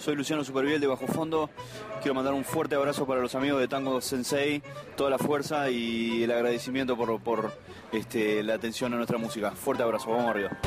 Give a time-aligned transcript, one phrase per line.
[0.00, 1.50] Soy Luciano Superviel de Bajo Fondo.
[2.00, 4.62] Quiero mandar un fuerte abrazo para los amigos de Tango Sensei,
[4.96, 7.52] toda la fuerza y el agradecimiento por, por
[7.92, 9.50] este, la atención a nuestra música.
[9.50, 10.58] Fuerte abrazo, vamos arriba.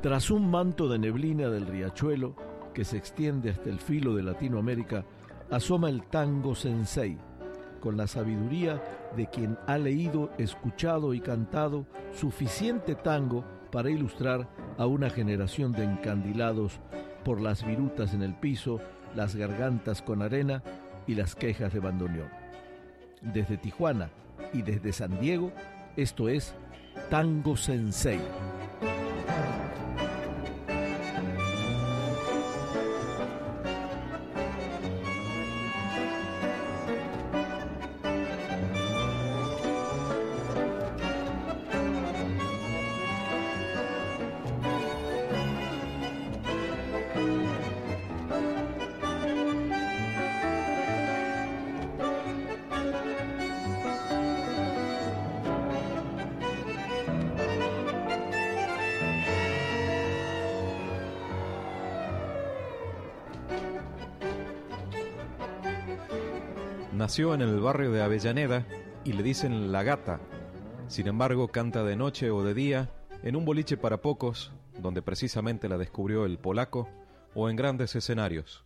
[0.00, 2.34] Tras un manto de neblina del riachuelo
[2.72, 5.04] que se extiende hasta el filo de Latinoamérica,
[5.50, 7.18] asoma el tango sensei,
[7.80, 8.82] con la sabiduría
[9.14, 13.44] de quien ha leído, escuchado y cantado suficiente tango
[13.74, 14.48] para ilustrar
[14.78, 16.78] a una generación de encandilados
[17.24, 18.80] por las virutas en el piso,
[19.16, 20.62] las gargantas con arena
[21.08, 22.28] y las quejas de bandoneón.
[23.20, 24.10] Desde Tijuana
[24.52, 25.50] y desde San Diego,
[25.96, 26.54] esto es
[27.10, 28.20] Tango Sensei.
[67.14, 68.66] Nació en el barrio de Avellaneda
[69.04, 70.18] y le dicen la gata.
[70.88, 72.90] Sin embargo, canta de noche o de día
[73.22, 76.88] en un boliche para pocos, donde precisamente la descubrió el polaco,
[77.32, 78.64] o en grandes escenarios.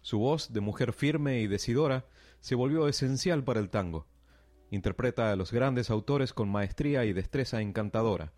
[0.00, 2.04] Su voz de mujer firme y decidora
[2.40, 4.08] se volvió esencial para el tango.
[4.72, 8.32] Interpreta a los grandes autores con maestría y destreza encantadora.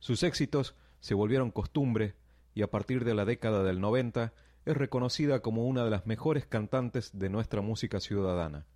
[0.00, 2.16] Sus éxitos se volvieron costumbre
[2.56, 4.32] y a partir de la década del 90
[4.64, 8.66] es reconocida como una de las mejores cantantes de nuestra música ciudadana.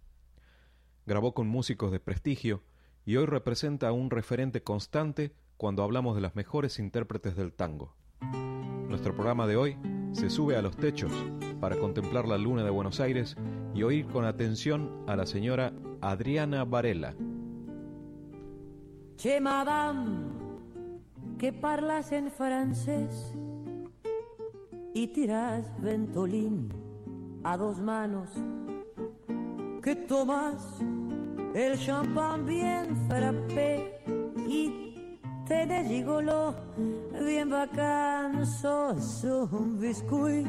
[1.06, 2.62] Grabó con músicos de prestigio
[3.04, 7.94] y hoy representa un referente constante cuando hablamos de las mejores intérpretes del tango.
[8.88, 9.76] Nuestro programa de hoy
[10.12, 11.12] se sube a los techos
[11.60, 13.36] para contemplar la luna de Buenos Aires
[13.74, 17.14] y oír con atención a la señora Adriana Varela.
[19.16, 20.32] Che, madame,
[21.38, 23.34] que parlas en francés
[24.94, 26.68] y tiras ventolín
[27.42, 28.30] a dos manos,
[29.82, 30.78] que tomas
[31.52, 34.00] el champán bien frappé
[34.46, 36.54] y te de gigolo
[37.26, 40.46] bien bacán, sos un biscuit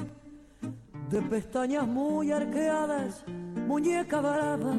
[1.10, 3.26] de pestañas muy arqueadas,
[3.68, 4.76] muñeca brava,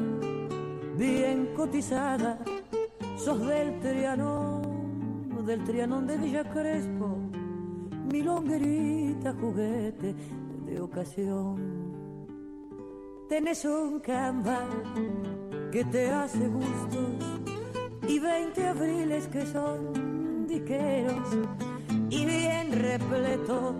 [0.97, 2.39] bien cotizada,
[3.17, 7.36] sos del Trianón, del Trianón de Villa Crespo
[8.11, 10.15] mi longuerita juguete
[10.65, 11.55] de ocasión.
[13.29, 14.59] Tenés un camba
[15.71, 17.25] que te hace gustos
[18.07, 21.27] y veinte abriles que son diqueros
[22.09, 23.75] y bien repleto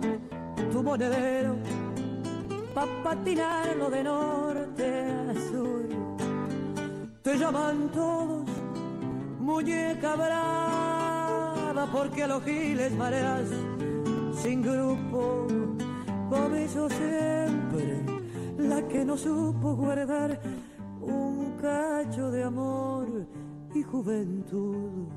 [0.70, 1.56] tu monedero
[2.74, 4.86] pa' patinarlo de norte
[5.30, 5.88] a sur.
[7.22, 8.46] Te llaman todos
[9.40, 13.48] muñeca brava porque a los giles mareas
[14.42, 15.46] sin grupo,
[16.30, 18.04] por eso siempre
[18.58, 20.40] la que no supo guardar
[21.00, 23.26] un cacho de amor
[23.74, 25.08] y juventud.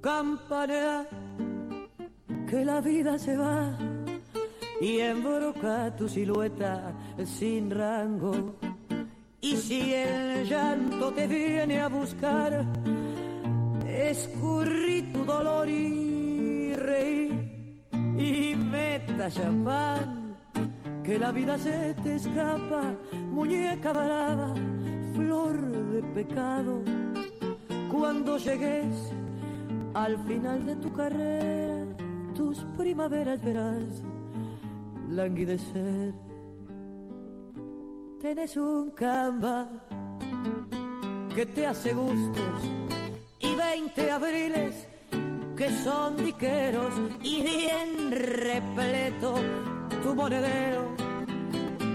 [0.00, 1.08] Campanea
[2.48, 3.76] que la vida se va
[4.80, 6.92] y embroca tu silueta
[7.24, 8.56] sin rango.
[9.40, 12.66] Y si el llanto te viene a buscar,
[13.86, 16.07] escurrí tu dolor y
[18.18, 20.36] y meta champán,
[21.04, 22.94] que la vida se te escapa,
[23.30, 24.54] muñeca varada,
[25.14, 25.60] flor
[25.92, 26.82] de pecado.
[27.90, 29.12] Cuando llegues
[29.94, 31.84] al final de tu carrera,
[32.34, 34.02] tus primaveras verás
[35.08, 36.14] languidecer.
[38.20, 39.68] Tienes un camba
[41.34, 42.62] que te hace gustos
[43.40, 44.87] y veinte abriles
[45.58, 49.34] que son diqueros y bien repleto
[50.04, 50.94] tu monedero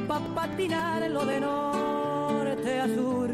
[0.05, 3.31] pa' patinarlo de norte a sur.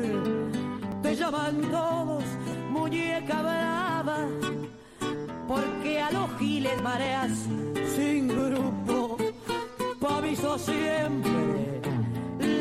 [1.01, 2.23] Te llaman todos
[2.69, 4.19] muñeca brava
[5.47, 7.31] porque a los giles mareas
[7.95, 9.17] sin grupo.
[9.99, 10.21] Pa'
[10.59, 11.81] siempre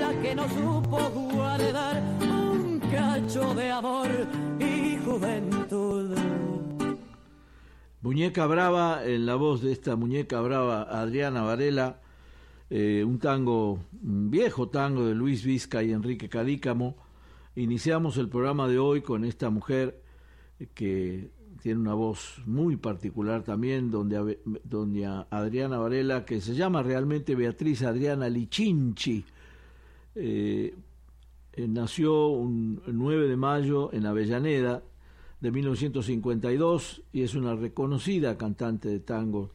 [0.00, 0.99] la que no supo
[1.35, 4.09] guardar un cacho de amor
[4.59, 5.57] y juventud.
[8.08, 12.00] Muñeca Brava, en la voz de esta muñeca brava Adriana Varela,
[12.70, 16.96] eh, un tango, un viejo tango de Luis Vizca y Enrique Calícamo.
[17.55, 20.00] Iniciamos el programa de hoy con esta mujer
[20.72, 21.28] que
[21.60, 27.82] tiene una voz muy particular también, donde, donde Adriana Varela, que se llama realmente Beatriz
[27.82, 29.22] Adriana Lichinchi,
[30.14, 30.75] eh,
[31.58, 34.82] nació un 9 de mayo en Avellaneda
[35.40, 39.52] de 1952 y es una reconocida cantante de tango.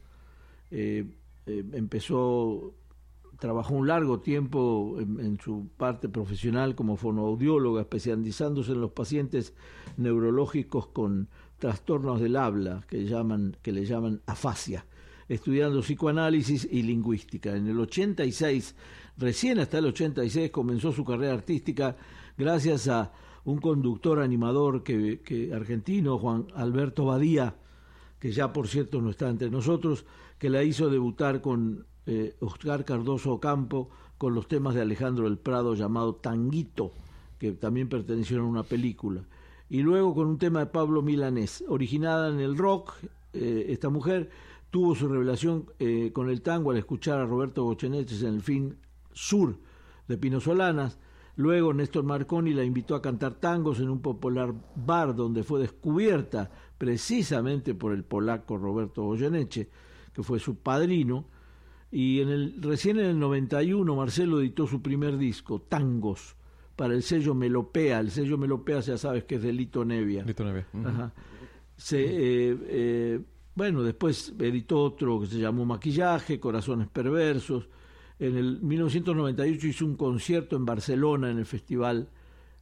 [0.70, 1.06] Eh,
[1.46, 2.74] empezó,
[3.38, 9.54] trabajó un largo tiempo en, en, su parte profesional como fonoaudióloga, especializándose en los pacientes
[9.96, 11.28] neurológicos con
[11.58, 14.86] trastornos del habla, que, llaman, que le llaman afasia,
[15.28, 17.54] estudiando psicoanálisis y lingüística.
[17.54, 18.74] En el 86,
[19.16, 21.96] recién hasta el 86, comenzó su carrera artística
[22.36, 23.12] gracias a
[23.44, 27.56] un conductor animador que, argentino, Juan Alberto Badía,
[28.18, 30.06] que ya por cierto no está entre nosotros,
[30.38, 35.38] que la hizo debutar con eh, Oscar Cardoso Ocampo con los temas de Alejandro del
[35.38, 36.92] Prado llamado Tanguito,
[37.38, 39.24] que también pertenecieron a una película
[39.68, 41.64] y luego con un tema de Pablo Milanés.
[41.68, 42.92] Originada en el rock,
[43.32, 44.30] eh, esta mujer
[44.70, 48.76] tuvo su revelación eh, con el tango al escuchar a Roberto Gocheneches en el film
[49.12, 49.56] Sur
[50.06, 50.98] de Pino Solanas.
[51.36, 56.50] Luego Néstor Marconi la invitó a cantar tangos en un popular bar donde fue descubierta
[56.78, 59.68] precisamente por el polaco Roberto Goyeneche,
[60.12, 61.26] que fue su padrino.
[61.90, 66.36] Y en el, recién en el 91 Marcelo editó su primer disco, Tangos,
[66.76, 68.00] para el sello Melopea.
[68.00, 70.24] El sello Melopea ya sabes que es de Lito Nevia.
[70.24, 70.66] Lito Nevia.
[71.76, 73.20] Se, eh, eh,
[73.56, 77.68] bueno, después editó otro que se llamó Maquillaje, Corazones Perversos.
[78.24, 82.08] En el 1998 hizo un concierto en Barcelona en el festival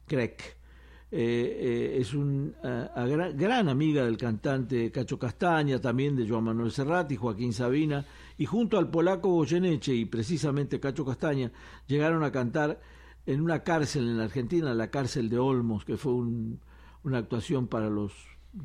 [0.05, 0.57] Crec.
[1.09, 7.15] Eh, es una gran, gran, amiga del cantante Cacho Castaña, también de Joan Manuel Serrati,
[7.15, 8.03] Joaquín Sabina,
[8.37, 11.49] y junto al polaco Goyeneche y precisamente Cacho Castaña
[11.87, 12.81] llegaron a cantar
[13.25, 18.11] en una cárcel en Argentina, la cárcel de Olmos, que fue una actuación para los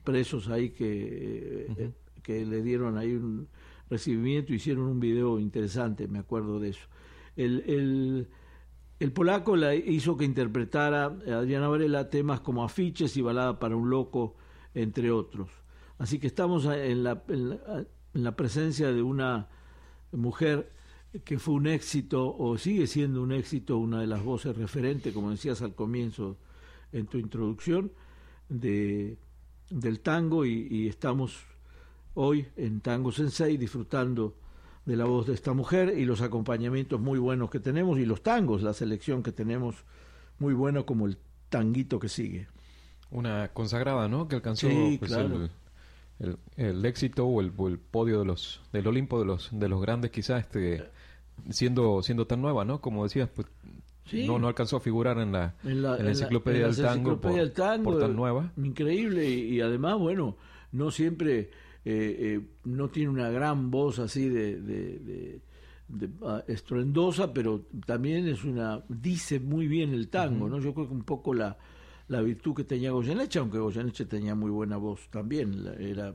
[0.02, 1.92] presos ahí que, eh,
[2.24, 3.46] que le dieron ahí un
[3.90, 6.86] recibimiento, hicieron un video interesante, me acuerdo de eso.
[7.36, 8.28] El, el,
[9.00, 13.90] el polaco la hizo que interpretara Adriana Varela temas como afiches y balada para un
[13.90, 14.36] loco,
[14.74, 15.48] entre otros.
[15.98, 17.58] Así que estamos en la, en
[18.12, 19.48] la presencia de una
[20.12, 20.72] mujer
[21.24, 25.30] que fue un éxito o sigue siendo un éxito, una de las voces referentes, como
[25.30, 26.36] decías al comienzo
[26.92, 27.92] en tu introducción,
[28.48, 29.18] de,
[29.70, 31.44] del tango y, estamos
[32.20, 34.34] hoy en Tango Sensei disfrutando
[34.84, 38.22] de la voz de esta mujer y los acompañamientos muy buenos que tenemos y los
[38.22, 39.76] tangos, la selección que tenemos
[40.40, 41.16] muy bueno como el
[41.48, 42.48] tanguito que sigue.
[43.12, 44.26] Una consagrada, ¿no?
[44.26, 44.68] Que alcanzó
[44.98, 49.68] pues, el, el, éxito o el, el, podio de los del Olimpo de los de
[49.68, 50.90] los grandes quizás este
[51.50, 52.80] siendo siendo tan nueva, ¿no?
[52.80, 53.46] Como decías, pues
[54.26, 58.52] no no alcanzó a figurar en la, en la, enciclopedia, del, tango por, tan nueva.
[58.56, 60.36] Increíble y, además, bueno,
[60.72, 61.50] no siempre
[61.84, 65.40] eh, eh, no tiene una gran voz así de, de,
[66.22, 70.58] ah, estruendosa, pero también es una dice muy bien el tango, ¿no?
[70.58, 71.56] Yo creo que un poco la
[72.08, 76.14] la virtud que tenía Goyeneche, aunque Goyeneche tenía muy buena voz también, era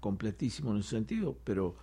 [0.00, 1.76] completísimo en ese sentido, pero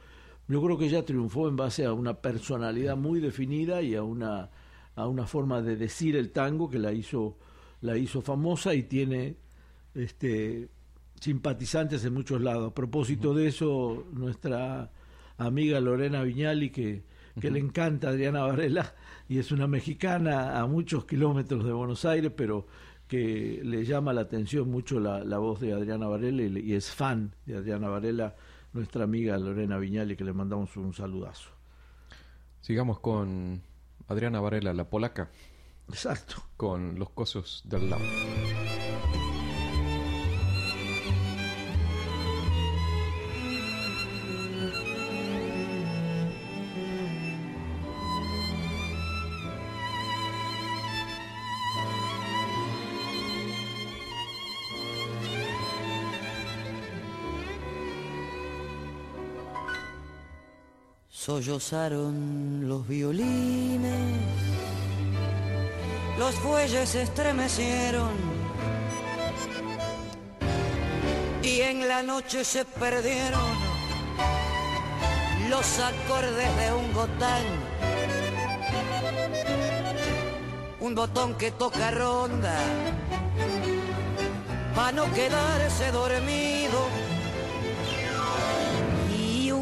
[0.48, 4.50] yo creo que ella triunfó en base a una personalidad muy definida y a una,
[4.96, 7.38] a una forma de decir el tango que la hizo,
[7.82, 9.36] la hizo famosa y tiene
[9.94, 10.70] este,
[11.20, 12.72] simpatizantes en muchos lados.
[12.72, 14.92] A propósito de eso, nuestra
[15.38, 17.04] amiga Lorena Viñali, que,
[17.40, 18.94] que le encanta Adriana Varela,
[19.28, 22.68] y es una mexicana a muchos kilómetros de Buenos Aires, pero
[23.08, 26.92] que le llama la atención mucho la, la voz de Adriana Varela y, y es
[26.92, 28.36] fan de Adriana Varela
[28.74, 31.50] nuestra amiga Lorena Viñali, que le mandamos un saludazo.
[32.62, 33.62] Sigamos con
[34.08, 35.32] Adriana Varela, la polaca.
[35.88, 36.36] Exacto.
[36.56, 38.04] Con los cosos del lado.
[61.30, 64.18] Sollozaron los violines,
[66.18, 68.10] los fuelles se estremecieron.
[71.44, 73.52] Y en la noche se perdieron
[75.52, 77.44] los acordes de un gotán,
[80.80, 82.58] un botón que toca ronda
[84.74, 87.09] para no quedarse dormido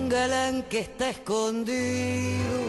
[0.10, 2.60] galán que está escondido,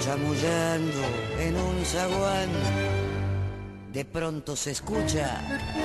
[0.00, 1.02] chamullando
[1.38, 2.48] en un zaguán.
[3.92, 5.40] De pronto se escucha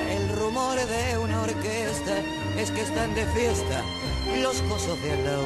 [0.10, 2.18] el rumor de una orquesta,
[2.58, 3.84] es que están de fiesta
[4.42, 5.46] los cosos de al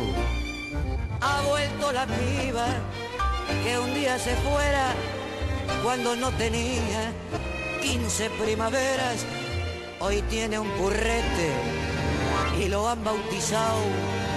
[1.22, 2.68] Ha vuelto la piba
[3.63, 4.94] que un día se fuera
[5.84, 7.12] cuando no tenía
[7.82, 9.25] 15 primaveras,
[10.00, 11.51] hoy tiene un purrete
[12.60, 14.28] y lo han bautizado.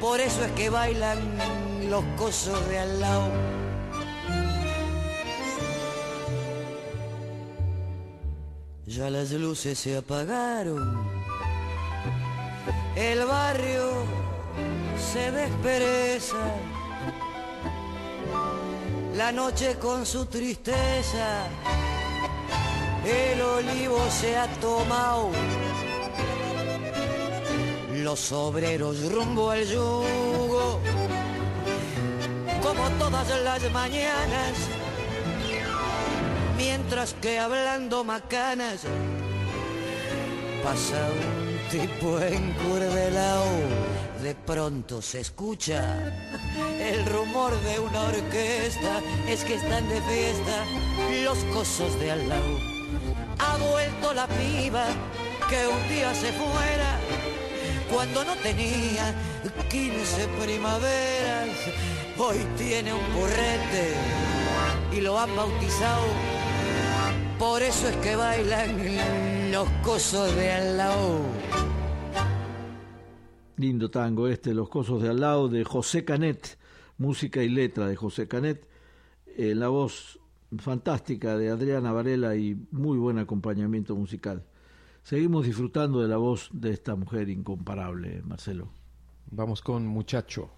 [0.00, 1.18] Por eso es que bailan
[1.90, 3.30] los cosos de al lado.
[8.86, 11.08] Ya las luces se apagaron,
[12.96, 14.04] el barrio
[15.12, 16.42] se despereza,
[19.14, 21.46] la noche con su tristeza,
[23.04, 25.30] el olivo se ha tomado,
[28.04, 30.80] los obreros rumbo al yugo,
[32.62, 34.54] como todas las mañanas
[36.60, 38.82] mientras que hablando macanas
[40.62, 43.46] pasa un tipo encurvelao.
[44.22, 45.82] De pronto se escucha
[46.78, 50.56] el rumor de una orquesta, es que están de fiesta
[51.24, 52.58] los cosos de al lado.
[53.38, 54.84] Ha vuelto la piba
[55.48, 56.90] que un día se fuera
[57.92, 59.14] cuando no tenía
[59.70, 61.48] 15 primaveras,
[62.18, 63.94] hoy tiene un burrete
[64.96, 66.06] y lo han bautizado
[67.40, 71.20] por eso es que bailan los cosos de al lado.
[73.56, 76.58] Lindo tango este, Los cosos de al lado, de José Canet,
[76.98, 78.68] música y letra de José Canet,
[79.24, 80.20] eh, la voz
[80.58, 84.44] fantástica de Adriana Varela y muy buen acompañamiento musical.
[85.02, 88.68] Seguimos disfrutando de la voz de esta mujer incomparable, Marcelo.
[89.30, 90.50] Vamos con Muchacho.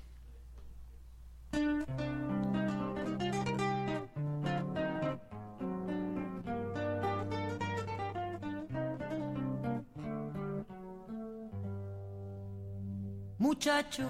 [13.62, 14.08] muchacho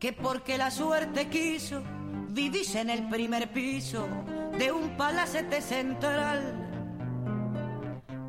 [0.00, 1.82] que porque la suerte quiso
[2.30, 4.08] vivís en el primer piso
[4.58, 6.63] de un palacete central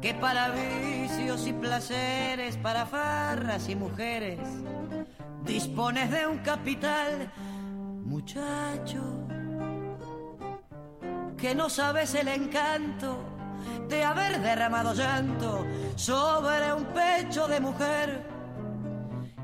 [0.05, 4.37] que para vicios y placeres, para farras y mujeres
[5.43, 7.31] dispones de un capital,
[8.05, 9.01] muchacho,
[11.35, 13.17] que no sabes el encanto
[13.89, 18.27] de haber derramado llanto sobre un pecho de mujer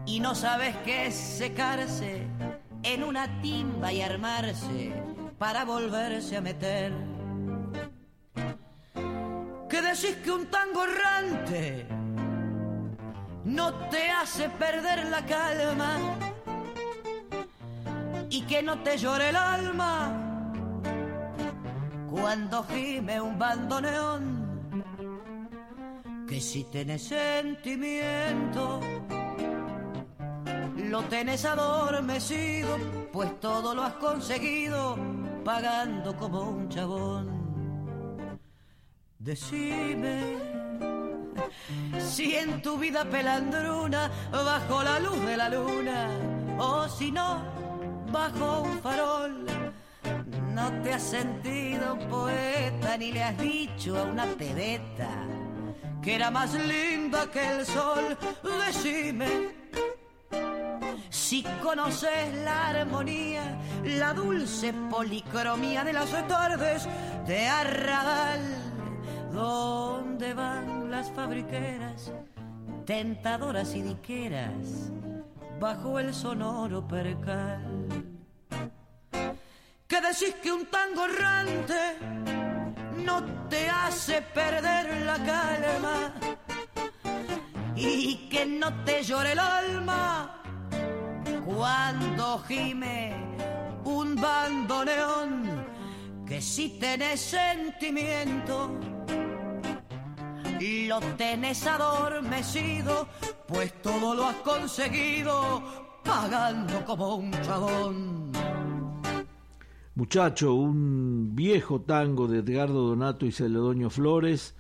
[0.05, 2.27] y no sabes qué es secarse
[2.83, 4.93] en una timba y armarse
[5.39, 7.10] para volverse a meter.
[9.91, 11.85] Decís que un tango errante
[13.43, 15.97] no te hace perder la calma
[18.29, 20.13] y que no te llore el alma
[22.09, 24.23] cuando gime un bandoneón.
[26.25, 28.79] Que si tenés sentimiento
[30.87, 32.77] lo tenés adormecido,
[33.11, 34.97] pues todo lo has conseguido
[35.43, 37.30] pagando como un chabón.
[39.23, 40.19] Decime
[41.99, 46.09] si en tu vida pelandruna, bajo la luz de la luna,
[46.57, 47.39] o si no,
[48.11, 49.45] bajo un farol,
[50.55, 55.09] no te has sentido poeta ni le has dicho a una pebeta
[56.01, 58.17] que era más linda que el sol.
[58.65, 59.51] Decime
[61.11, 66.87] si conoces la armonía, la dulce policromía de las tardes
[67.27, 68.70] de Arrabal,
[69.31, 72.11] donde van las fabriqueras,
[72.85, 74.91] tentadoras y diqueras,
[75.59, 77.61] bajo el sonoro percal.
[79.87, 81.97] Que decís que un tango errante
[83.05, 86.13] no te hace perder la calma
[87.75, 90.41] y que no te llore el alma
[91.45, 93.13] cuando gime
[93.83, 95.65] un bandoneón,
[96.25, 98.79] que si tenés sentimiento,
[100.61, 103.07] lo tenés adormecido,
[103.47, 105.63] pues todo lo has conseguido
[106.03, 108.31] pagando como un chabón.
[109.95, 114.55] Muchacho, un viejo tango de Edgardo Donato y Celedonio Flores,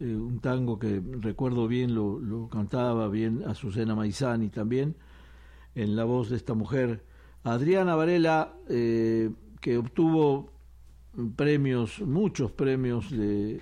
[0.00, 4.94] eh, un tango que recuerdo bien, lo, cantaba bien Azucena Maizani también
[5.74, 7.04] en la voz de esta mujer,
[7.42, 9.30] Adriana Varela, eh,
[9.60, 10.52] que obtuvo
[11.36, 13.60] premios, muchos premios de,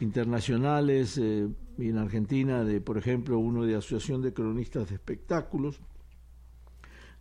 [0.00, 5.80] internacionales eh, en Argentina, de por ejemplo uno de Asociación de Cronistas de Espectáculos,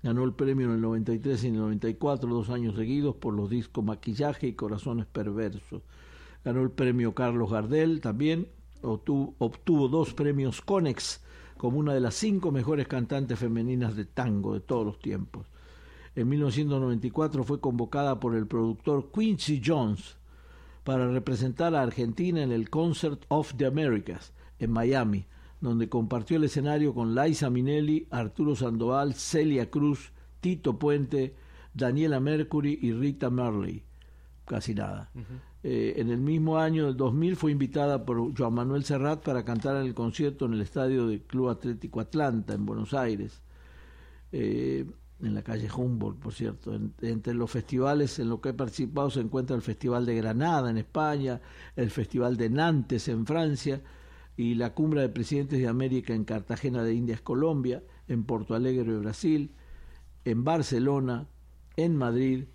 [0.03, 3.49] Ganó el premio en el 93 y en el 94, dos años seguidos, por los
[3.49, 5.81] discos Maquillaje y Corazones Perversos.
[6.45, 8.47] Ganó el premio Carlos Gardel también,
[8.83, 11.21] obtuvo, obtuvo dos premios Conex
[11.57, 15.47] como una de las cinco mejores cantantes femeninas de tango de todos los tiempos.
[16.15, 20.17] En 1994 fue convocada por el productor Quincy Jones
[20.87, 25.25] para representar a Argentina en el Concert of the Americas en Miami,
[25.59, 31.35] donde compartió el escenario con Liza Minnelli, Arturo Sandoval, Celia Cruz, Tito Puente,
[31.73, 33.83] Daniela Mercury y Rita Marley.
[34.45, 35.11] Casi nada.
[35.61, 39.75] Eh, en el mismo año del 2000 fue invitada por Joan Manuel Serrat para cantar
[39.75, 43.41] en el concierto en el estadio del Club Atlético Atlanta, en Buenos Aires.
[44.31, 44.85] Eh,
[45.21, 46.79] en la calle Humboldt, por cierto.
[47.01, 50.77] entre los festivales en los que he participado se encuentra el Festival de Granada en
[50.77, 51.41] España,
[51.75, 53.81] el Festival de Nantes en Francia
[54.35, 58.95] y la Cumbre de Presidentes de América en Cartagena de Indias, Colombia, en Porto Alegre,
[58.97, 59.51] Brasil,
[60.23, 61.27] en Barcelona,
[61.75, 62.45] en Madrid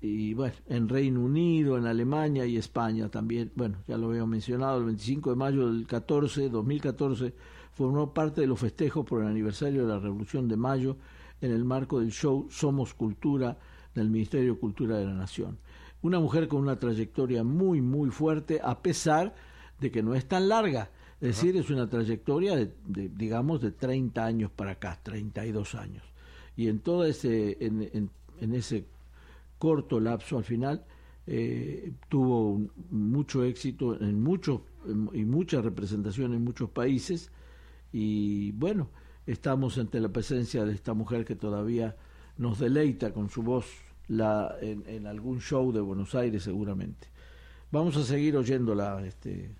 [0.00, 3.52] y bueno, en Reino Unido, en Alemania y España también.
[3.56, 7.34] Bueno, ya lo había mencionado, el 25 de mayo del 14, 2014
[7.72, 10.96] formó parte de los festejos por el aniversario de la Revolución de Mayo
[11.42, 13.58] en el marco del show Somos Cultura
[13.94, 15.58] del Ministerio de Cultura de la Nación.
[16.00, 19.34] Una mujer con una trayectoria muy, muy fuerte, a pesar
[19.78, 20.90] de que no es tan larga.
[21.20, 22.72] Es decir, es una trayectoria de,
[23.08, 26.04] digamos, de 30 años para acá, 32 años.
[26.56, 28.86] Y en todo ese, en, en, ese
[29.58, 30.84] corto lapso al final,
[31.26, 34.60] eh, tuvo mucho éxito en muchos
[35.12, 37.30] y mucha representación en muchos países.
[37.92, 38.88] Y bueno,
[39.26, 41.96] estamos ante la presencia de esta mujer que todavía
[42.38, 43.66] nos deleita con su voz
[44.08, 47.08] la, en, algún show de Buenos Aires seguramente.
[47.70, 49.54] Vamos a seguir oyéndola, este,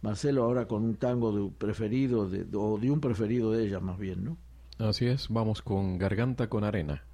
[0.00, 3.98] Marcelo, ahora con un tango de preferido, de, o de un preferido de ella más
[3.98, 4.38] bien, ¿no?
[4.78, 7.04] Así es, vamos con Garganta con Arena.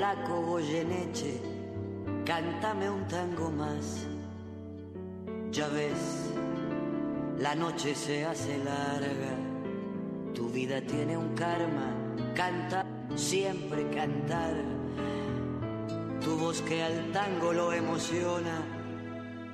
[0.00, 1.42] Polaco Goyeneche,
[2.24, 4.06] cántame un tango más.
[5.52, 6.32] Ya ves,
[7.38, 9.36] la noche se hace larga,
[10.32, 11.94] tu vida tiene un karma,
[12.34, 14.54] canta, siempre cantar.
[16.24, 18.62] Tu voz que al tango lo emociona,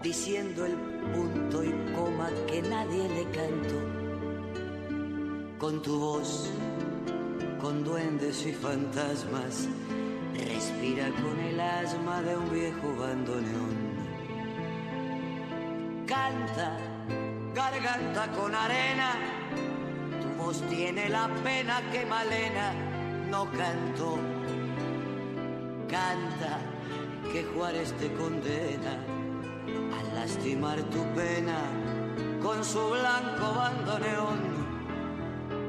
[0.01, 0.77] diciendo el
[1.13, 3.81] punto y coma que nadie le cantó
[5.59, 6.49] con tu voz,
[7.61, 9.69] con duendes y fantasmas,
[10.37, 13.77] respira con el asma de un viejo bandoneón.
[16.07, 16.77] Canta,
[17.55, 19.15] garganta con arena,
[20.21, 22.73] tu voz tiene la pena que Malena
[23.31, 24.19] no cantó.
[25.89, 26.59] Canta,
[27.33, 28.99] que Juárez te condena
[29.99, 31.59] a lastimar tu pena
[32.43, 34.67] con su blanco bandoneón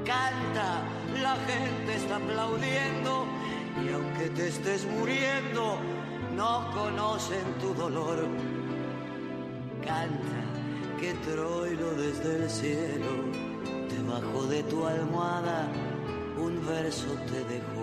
[0.08, 0.84] canta,
[1.21, 3.27] la gente está aplaudiendo
[3.84, 5.80] y aunque te estés muriendo,
[6.36, 8.28] no conocen tu dolor.
[9.86, 10.42] Canta
[11.00, 13.12] que Troilo desde el cielo,
[13.90, 15.68] debajo de tu almohada,
[16.38, 17.77] un verso te dejó.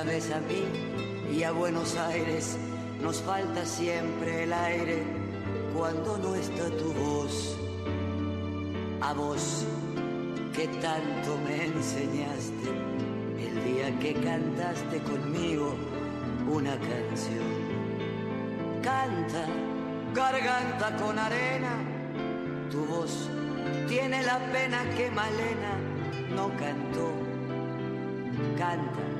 [0.00, 0.64] Ya ves a mí
[1.30, 2.56] y a Buenos Aires,
[3.02, 5.02] nos falta siempre el aire
[5.76, 7.54] cuando no está tu voz.
[9.02, 9.66] A vos
[10.54, 12.70] que tanto me enseñaste
[13.46, 15.76] el día que cantaste conmigo
[16.50, 17.44] una canción.
[18.82, 19.44] Canta,
[20.14, 21.76] garganta con arena,
[22.70, 23.28] tu voz
[23.86, 25.76] tiene la pena que Malena
[26.34, 27.12] no cantó.
[28.56, 29.19] Canta,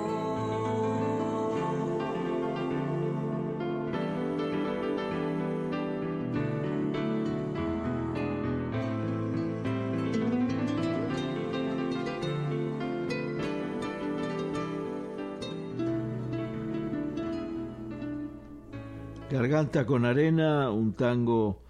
[19.41, 21.63] Garganta con arena, un tango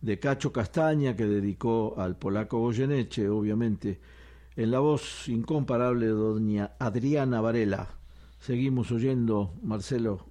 [0.00, 4.00] de Cacho Castaña que dedicó al polaco Goyeneche, obviamente,
[4.56, 7.90] en la voz incomparable de doña Adriana Varela.
[8.38, 10.24] Seguimos oyendo, Marcelo,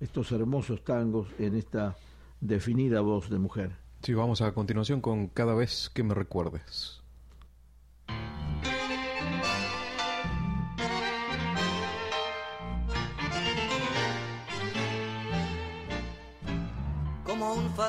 [0.00, 1.96] estos hermosos tangos en esta
[2.40, 3.76] definida voz de mujer.
[4.02, 6.99] Sí, vamos a continuación con Cada vez que me recuerdes.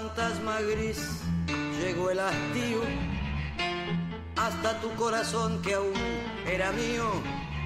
[0.02, 1.22] Fantasma gris
[1.80, 2.82] llegó el hastío
[4.36, 5.94] hasta tu corazón que aún
[6.48, 7.08] era mío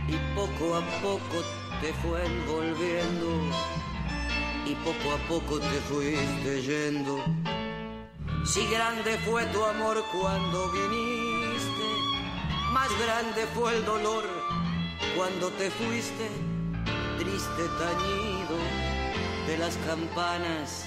[0.09, 1.37] y poco a poco
[1.81, 3.27] te fue envolviendo
[4.65, 7.23] y poco a poco te fuiste yendo.
[8.45, 11.87] Si grande fue tu amor cuando viniste,
[12.73, 14.25] más grande fue el dolor
[15.15, 16.29] cuando te fuiste,
[17.17, 18.57] triste tañido
[19.47, 20.85] de las campanas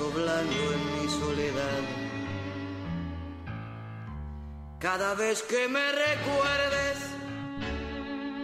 [0.00, 1.82] doblando en mi soledad.
[4.78, 6.96] Cada vez que me recuerdes,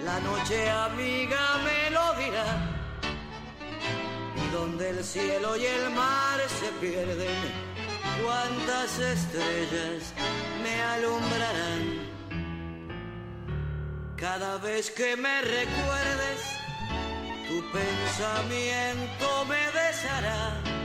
[0.04, 2.50] la noche amiga me lo dirá.
[4.42, 7.40] Y donde el cielo y el mar se pierden,
[8.22, 10.12] cuántas estrellas
[10.62, 11.82] me alumbrarán.
[14.16, 16.40] Cada vez que me recuerdes,
[17.48, 20.75] tu pensamiento me besará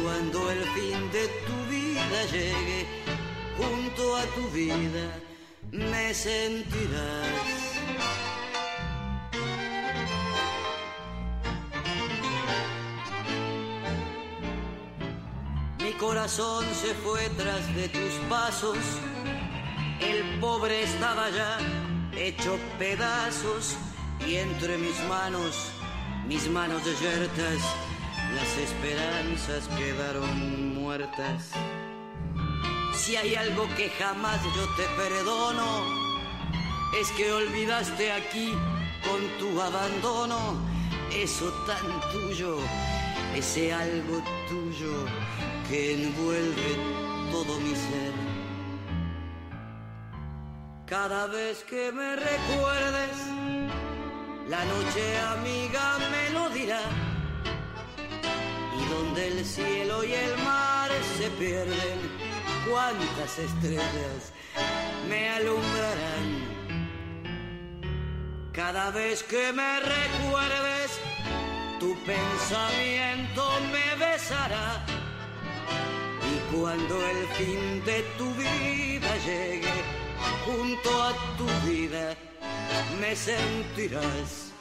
[0.00, 2.86] cuando el fin de tu vida llegue,
[3.56, 5.04] junto a tu vida
[5.72, 7.26] me sentirás.
[15.78, 18.78] Mi corazón se fue tras de tus pasos,
[20.00, 21.58] el pobre estaba ya
[22.16, 23.76] hecho pedazos
[24.26, 25.70] y entre mis manos,
[26.26, 27.62] mis manos yertas,
[28.34, 31.50] las esperanzas quedaron muertas.
[32.94, 35.84] Si hay algo que jamás yo te perdono,
[37.00, 38.52] es que olvidaste aquí
[39.04, 40.56] con tu abandono
[41.10, 42.58] eso tan tuyo,
[43.34, 45.04] ese algo tuyo
[45.68, 46.76] que envuelve
[47.30, 48.12] todo mi ser.
[50.86, 53.16] Cada vez que me recuerdes,
[54.48, 57.11] la noche amiga me lo dirá
[58.92, 61.98] donde el cielo y el mar se pierden,
[62.68, 64.32] cuántas estrellas
[65.08, 66.28] me alumbrarán.
[68.52, 70.90] Cada vez que me recuerdes,
[71.80, 73.42] tu pensamiento
[73.74, 74.84] me besará.
[76.32, 79.76] Y cuando el fin de tu vida llegue,
[80.44, 82.14] junto a tu vida,
[83.00, 84.52] me sentirás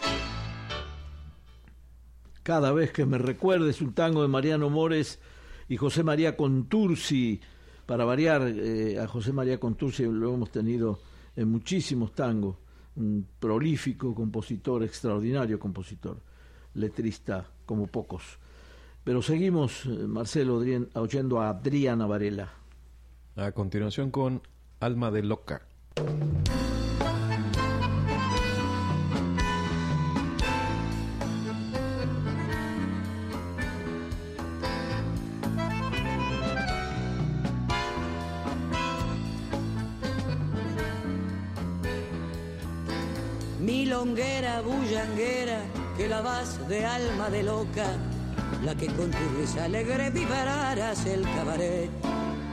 [2.44, 5.20] cada vez que me recuerdes un tango de Mariano Mores
[5.70, 7.40] y José María Contursi.
[7.86, 11.00] Para variar, eh, a José María Contursi lo hemos tenido
[11.36, 12.58] en muchísimos tangos.
[12.96, 16.18] Un prolífico compositor, extraordinario compositor,
[16.74, 18.38] letrista como pocos.
[19.04, 20.62] Pero seguimos, eh, Marcelo,
[20.96, 22.52] oyendo a Adriana Varela.
[23.36, 24.42] A continuación con
[24.80, 25.62] Alma de Loca.
[46.22, 47.88] De alma de loca,
[48.64, 51.90] la que con tu risa alegre vibrarás el cabaret,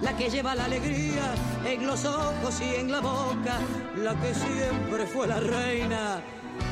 [0.01, 1.35] la que lleva la alegría
[1.67, 3.59] en los ojos y en la boca,
[3.95, 6.23] la que siempre fue la reina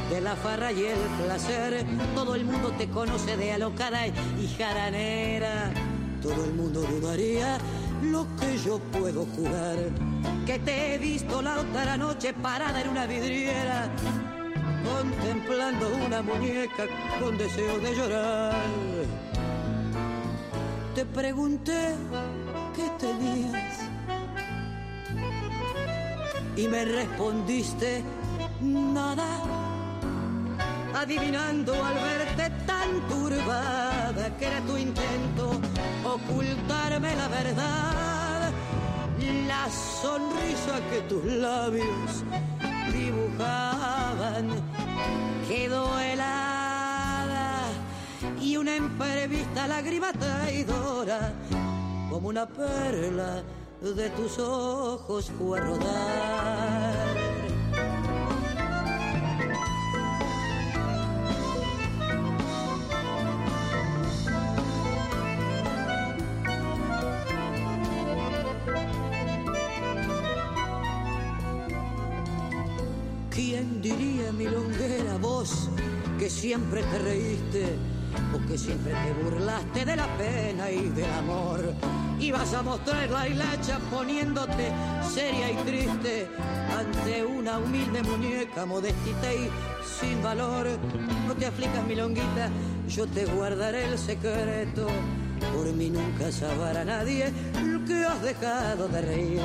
[0.08, 1.84] de la farra y el placer.
[2.14, 5.74] Todo el mundo te conoce de alocada y jaranera.
[6.22, 7.58] Todo el mundo dudaría
[8.04, 9.76] lo que yo puedo jugar.
[10.46, 13.90] Que te he visto la otra noche parada en una vidriera
[14.94, 16.84] contemplando una muñeca
[17.20, 18.54] con deseo de llorar.
[20.94, 21.94] Te pregunté
[22.74, 23.80] qué tenías
[26.56, 28.02] y me respondiste
[28.60, 29.26] nada.
[30.94, 35.60] adivinando al verte tan turbada que era tu intento
[36.04, 38.52] ocultarme la verdad.
[39.46, 42.24] La sonrisa que tus labios
[42.96, 44.48] dibujaban
[45.48, 47.60] quedó helada
[48.40, 51.32] y una imprevista lágrima traidora
[52.10, 53.42] como una perla
[53.80, 57.25] de tus ojos fue a rodar.
[76.46, 77.64] Siempre te reíste
[78.32, 81.74] o que siempre te burlaste de la pena y del amor?
[82.20, 84.70] Ibas a mostrar la hilacha poniéndote
[85.12, 86.28] seria y triste
[86.78, 89.50] ante una humilde muñeca modestita y
[89.98, 90.68] sin valor.
[91.26, 92.48] No te aflicas, mi longuita,
[92.88, 94.86] yo te guardaré el secreto.
[95.52, 97.32] Por mí nunca sabrá nadie
[97.88, 99.40] que has dejado de reír.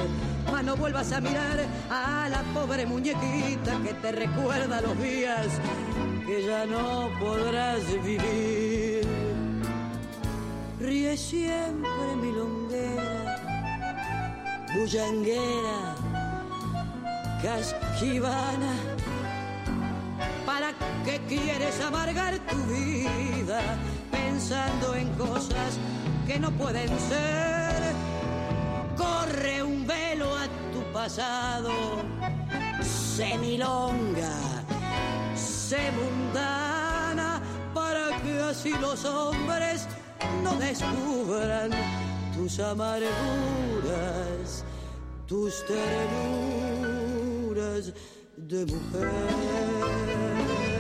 [0.51, 5.47] Mas no vuelvas a mirar a la pobre muñequita que te recuerda los días
[6.25, 9.01] que ya no podrás vivir.
[10.79, 13.85] Ríe siempre mi longuera,
[14.73, 15.95] bullanguera,
[17.41, 18.73] casquivana.
[20.45, 20.73] ¿Para
[21.05, 23.61] qué quieres amargar tu vida
[24.11, 25.79] pensando en cosas
[26.27, 27.93] que no pueden ser?
[28.97, 31.71] Corre un velo a tu pasado,
[32.81, 33.37] sé
[37.73, 39.87] para que así los hombres
[40.43, 41.71] no descubran
[42.35, 43.07] tus amarguras,
[45.27, 45.93] tus ternuras
[48.35, 50.70] de mujer.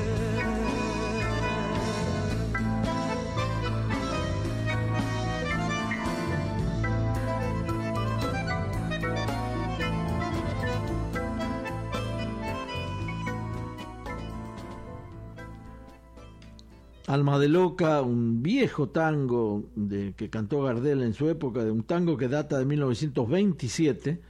[17.11, 21.83] Alma de Loca, un viejo tango de, que cantó Gardel en su época, de un
[21.83, 24.21] tango que data de 1927,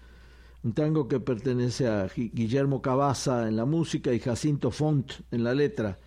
[0.63, 5.53] un tango que pertenece a Guillermo Cabaza en la música y Jacinto Font en la
[5.53, 5.99] letra.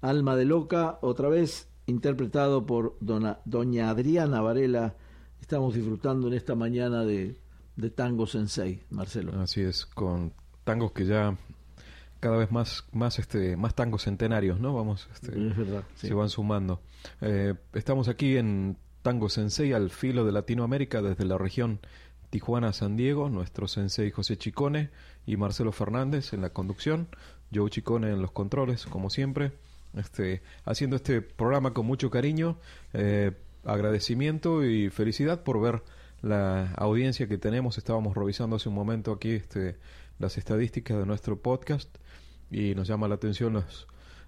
[0.00, 4.96] Alma de Loca, otra vez interpretado por doña Adriana Varela.
[5.38, 7.36] Estamos disfrutando en esta mañana de,
[7.76, 9.38] de Tango Sensei, Marcelo.
[9.38, 10.32] Así es, con
[10.64, 11.36] tangos que ya
[12.22, 16.06] cada vez más más este más tangos centenarios no vamos este, es verdad, sí.
[16.06, 16.80] se van sumando.
[17.20, 21.80] Eh, estamos aquí en Tango Sensei al filo de Latinoamérica desde la región
[22.30, 24.90] Tijuana San Diego nuestro sensei José Chicone
[25.26, 27.08] y Marcelo Fernández en la conducción
[27.52, 29.50] Joe Chicone en los controles como siempre
[29.96, 32.56] este haciendo este programa con mucho cariño
[32.92, 33.32] eh,
[33.64, 35.82] agradecimiento y felicidad por ver
[36.22, 37.78] la audiencia que tenemos.
[37.78, 39.76] Estábamos revisando hace un momento aquí este
[40.20, 41.98] las estadísticas de nuestro podcast
[42.52, 43.86] y nos llama la atención las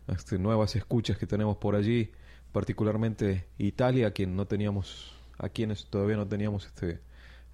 [0.09, 2.11] este, nuevas escuchas que tenemos por allí,
[2.53, 7.01] particularmente Italia, a quien no teníamos, a quienes todavía no teníamos este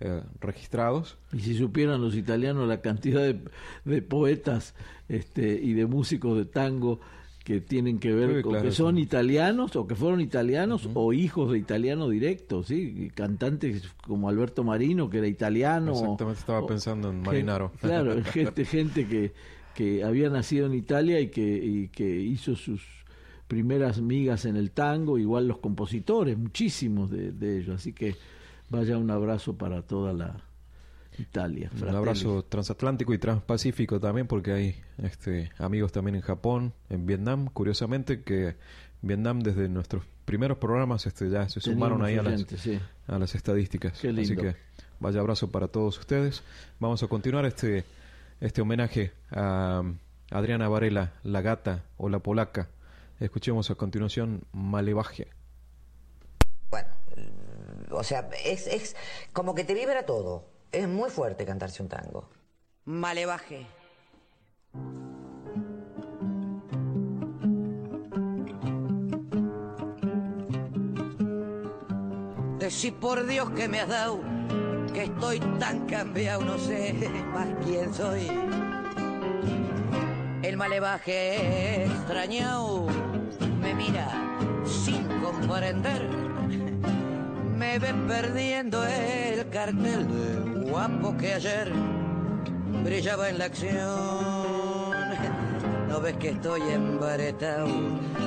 [0.00, 1.18] eh, registrados.
[1.32, 3.40] Y si supieran los italianos la cantidad de,
[3.84, 4.74] de poetas
[5.08, 7.00] este, y de músicos de tango
[7.44, 9.02] que tienen que ver Sí, con claro, que son sí.
[9.02, 14.62] italianos o que fueron italianos o hijos de italiano directo, sí, Y cantantes como Alberto
[14.62, 17.72] Marino que era italiano, Exactamente, estaba o- pensando en Marinaro.
[17.80, 19.32] Claro, gente gente que
[19.74, 22.82] que había nacido en Italia y que y que hizo sus
[23.48, 28.14] primeras migas en el tango, igual los compositores, muchísimos de, de ellos, así que
[28.68, 30.36] vaya un abrazo para toda la
[31.18, 31.70] Italia.
[31.80, 37.48] Un abrazo transatlántico y transpacífico también, porque hay este, amigos también en Japón, en Vietnam.
[37.52, 38.56] Curiosamente, que
[39.02, 42.78] Vietnam desde nuestros primeros programas este, ya se Teníamos sumaron ahí a las, sí.
[43.06, 43.92] a las estadísticas.
[44.04, 44.56] Así que
[44.98, 46.42] vaya abrazo para todos ustedes.
[46.78, 47.84] Vamos a continuar este,
[48.40, 49.82] este homenaje a
[50.30, 52.68] Adriana Varela, la gata o la polaca.
[53.18, 55.28] Escuchemos a continuación Malevaje.
[56.70, 56.88] Bueno,
[57.90, 58.96] o sea, es, es
[59.32, 60.46] como que te vibra todo.
[60.72, 62.30] Es muy fuerte cantarse un tango.
[62.84, 63.66] Malevaje.
[72.58, 74.20] Decí por Dios que me has dado,
[74.92, 76.94] que estoy tan cambiado, no sé
[77.32, 78.30] más quién soy.
[80.42, 82.86] El malevaje extrañado
[83.60, 84.08] me mira
[84.64, 86.08] sin comprender.
[87.56, 91.70] Me ve perdiendo el cartel de guapo que ayer
[92.84, 94.90] brillaba en la acción.
[95.88, 97.68] No ves que estoy embaretado,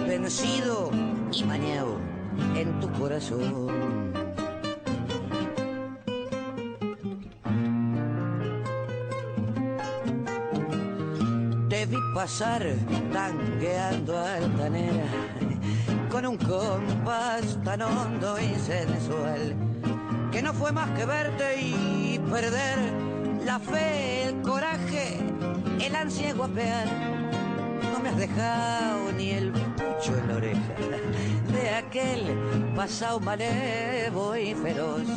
[0.08, 0.92] vencido
[1.32, 1.98] y mañado
[2.56, 3.93] en tu corazón.
[12.24, 12.64] Pasar
[13.12, 15.04] tanqueando altanera
[16.10, 19.54] con un compás tan hondo y sensual
[20.32, 22.78] que no fue más que verte y perder
[23.44, 25.18] la fe, el coraje,
[25.82, 26.88] el ansia guapear.
[27.92, 30.74] No me has dejado ni el pucho en la oreja
[31.52, 32.22] de aquel
[32.74, 35.08] pasado malevo y feroz.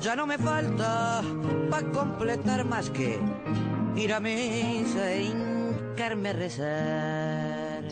[0.00, 1.22] Ya no me falta
[1.70, 3.20] para completar más que
[3.94, 5.45] ir a misa e
[5.96, 7.84] hincarme a rezar.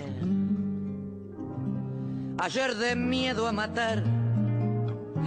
[2.37, 4.03] Ayer de miedo a matar,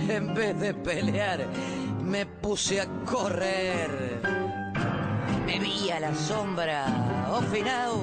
[0.07, 1.39] en vez de pelear,
[2.03, 4.21] me puse a correr.
[5.47, 6.85] Me vi a la sombra,
[7.31, 7.93] oh final,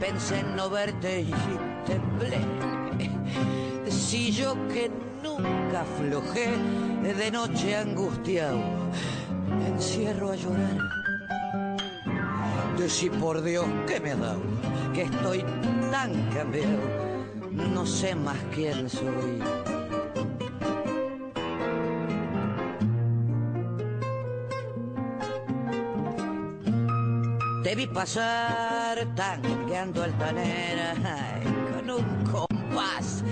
[0.00, 1.34] pensé en no verte y
[1.86, 2.40] temblé.
[3.88, 4.90] Si yo que
[5.22, 6.50] nunca aflojé,
[7.16, 8.58] de noche angustiado,
[9.56, 10.91] me encierro a llorar.
[12.78, 14.40] Decí por Dios que me dado,
[14.94, 15.44] que estoy
[15.90, 16.80] tan cambiado,
[17.50, 19.40] no sé más quién soy.
[27.62, 33.22] Te vi pasar tanqueando altanera ay, con un compás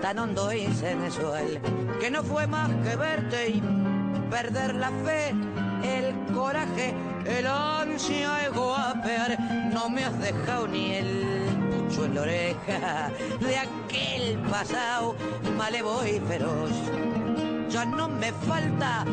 [0.00, 1.60] tan hondo y sensual
[2.00, 3.62] que no fue más que verte y
[4.30, 5.34] perder la fe,
[5.84, 6.94] el coraje,
[7.26, 9.38] el ansia de guapear.
[9.72, 15.16] No me has dejado ni el pucho en la oreja de aquel pasado
[15.56, 16.70] malevo y feroz.
[17.68, 19.04] Ya no me falta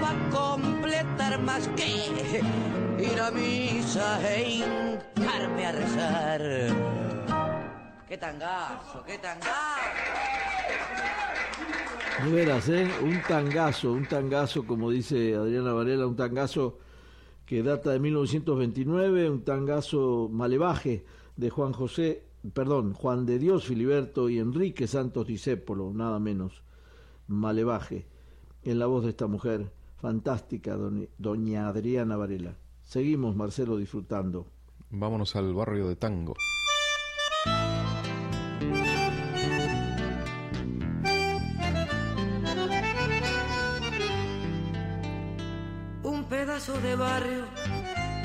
[0.00, 2.42] para completar más que
[2.98, 6.42] ir a misa e hincarme a rezar.
[8.08, 9.50] ¡Qué tangazo, qué tangazo!
[12.24, 12.90] De veras, ¿eh?
[13.02, 16.78] Un tangazo, un tangazo, como dice Adriana Varela, un tangazo
[17.50, 22.22] que data de 1929, un tangazo malevaje de Juan José,
[22.54, 26.62] perdón, Juan de Dios Filiberto y Enrique Santos Discépolo, nada menos,
[27.26, 28.06] malevaje,
[28.62, 30.78] en la voz de esta mujer fantástica,
[31.18, 32.56] doña Adriana Varela.
[32.84, 34.46] Seguimos, Marcelo, disfrutando.
[34.90, 36.34] Vámonos al barrio de Tango.
[46.60, 47.46] De barrio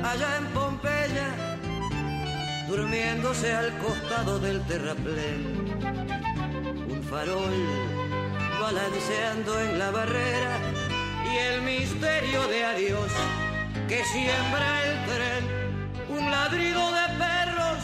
[0.04, 1.58] allá en Pompeya,
[2.68, 5.80] durmiéndose al costado del terraplén.
[6.90, 7.56] Un farol
[8.60, 10.58] balanceando en la barrera
[11.32, 13.12] y el misterio de adiós
[13.88, 17.80] que siembra el tren, un ladrido de perros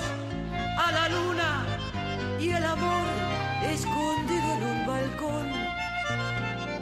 [0.78, 1.66] a la luna
[2.42, 3.08] y el amor
[3.64, 5.48] escondido en un balcón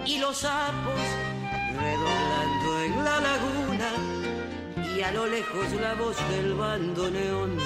[0.07, 1.01] y los sapos
[1.79, 3.91] redoblando en la laguna
[4.95, 7.57] y a lo lejos la voz del bandoneón.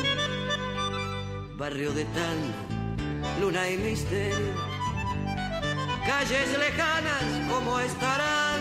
[1.57, 2.53] Barrio de tango,
[3.39, 4.53] luna y misterio,
[6.05, 8.59] calles lejanas como estarán,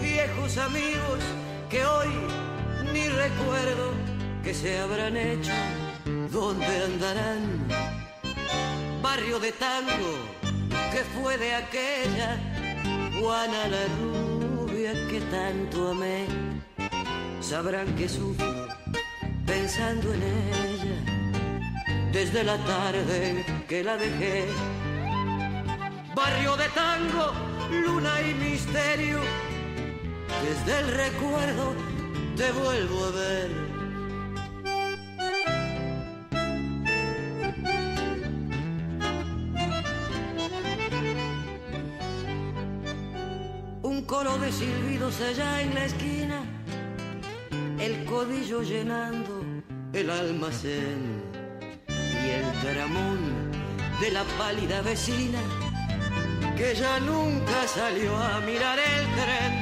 [0.00, 1.20] viejos amigos
[1.68, 2.08] que hoy
[2.92, 3.92] ni recuerdo
[4.42, 5.52] que se habrán hecho,
[6.30, 7.66] dónde andarán.
[9.02, 10.12] Barrio de tango
[10.92, 12.38] que fue de aquella
[13.20, 13.68] Juana
[14.92, 16.26] que tanto amé.
[17.40, 18.68] Sabrán que sufro
[19.46, 20.98] pensando en ella
[22.12, 24.44] desde la tarde que la dejé.
[26.14, 27.32] Barrio de tango,
[27.70, 29.20] luna y misterio
[30.44, 31.74] desde el recuerdo
[32.36, 33.63] te vuelvo a ver.
[44.06, 46.42] Coro de silbidos allá en la esquina,
[47.78, 49.44] el codillo llenando
[49.92, 51.22] el almacén.
[51.88, 53.50] Y el dramón
[54.00, 55.40] de la pálida vecina
[56.56, 59.52] que ya nunca salió a mirar el tren.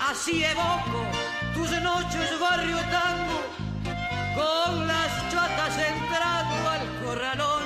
[0.00, 1.00] Así evoco
[1.54, 3.40] tus noches barrio tango,
[4.36, 7.64] con las chatas entrando al corralón.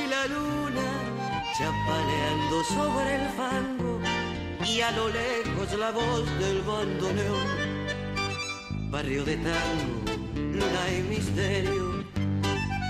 [0.00, 0.88] Y la luna
[1.58, 4.11] chapaleando sobre el fango
[4.64, 7.62] y a lo lejos la voz del bandoneón.
[8.90, 10.02] Barrio de tango,
[10.34, 12.04] luna y misterio,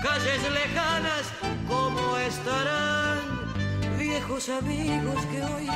[0.03, 1.25] calles lejanas
[1.67, 3.19] como estarán,
[3.97, 5.67] viejos amigos que hoy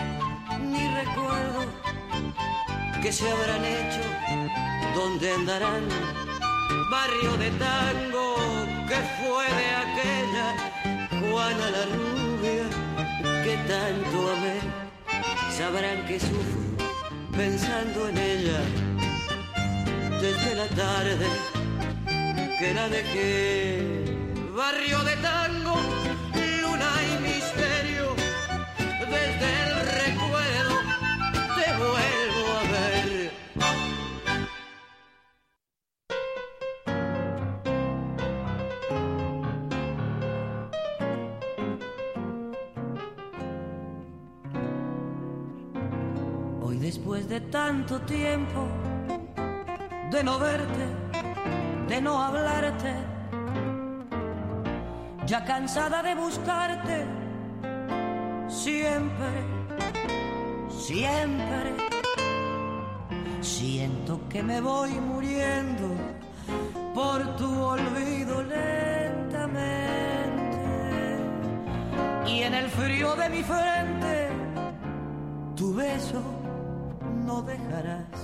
[0.59, 1.65] ni recuerdo
[3.01, 4.01] que se habrán hecho,
[4.95, 5.87] dónde andarán.
[6.91, 8.35] barrio de tango
[8.87, 10.47] que fue de aquella
[11.19, 12.67] Juana la rubia
[13.43, 14.86] que tanto amé.
[15.57, 16.61] Sabrán que sufro
[17.35, 18.59] pensando en ella
[20.21, 21.27] desde la tarde
[22.59, 24.05] que la dejé.
[24.55, 25.75] Barrio de tango,
[47.51, 48.67] tanto tiempo
[50.11, 50.85] de no verte,
[51.87, 52.93] de no hablarte,
[55.25, 57.05] ya cansada de buscarte,
[58.47, 59.45] siempre,
[60.69, 61.73] siempre,
[63.41, 65.95] siento que me voy muriendo
[66.93, 69.67] por tu olvido lentamente.
[72.27, 74.29] Y en el frío de mi frente
[75.55, 76.36] tu beso
[77.27, 78.19] no dejarás.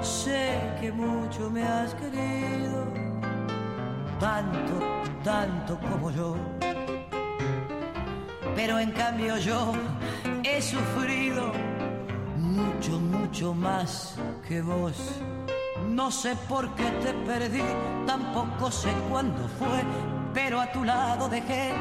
[0.00, 2.86] Sé que mucho me has querido,
[4.20, 4.74] tanto,
[5.24, 6.36] tanto como yo.
[8.54, 9.72] Pero en cambio yo
[10.44, 11.52] he sufrido
[12.36, 14.16] mucho, mucho más
[14.46, 14.96] que vos.
[15.88, 17.68] No sé por qué te perdí,
[18.06, 19.82] tampoco sé cuándo fue,
[20.32, 21.72] pero a tu lado dejé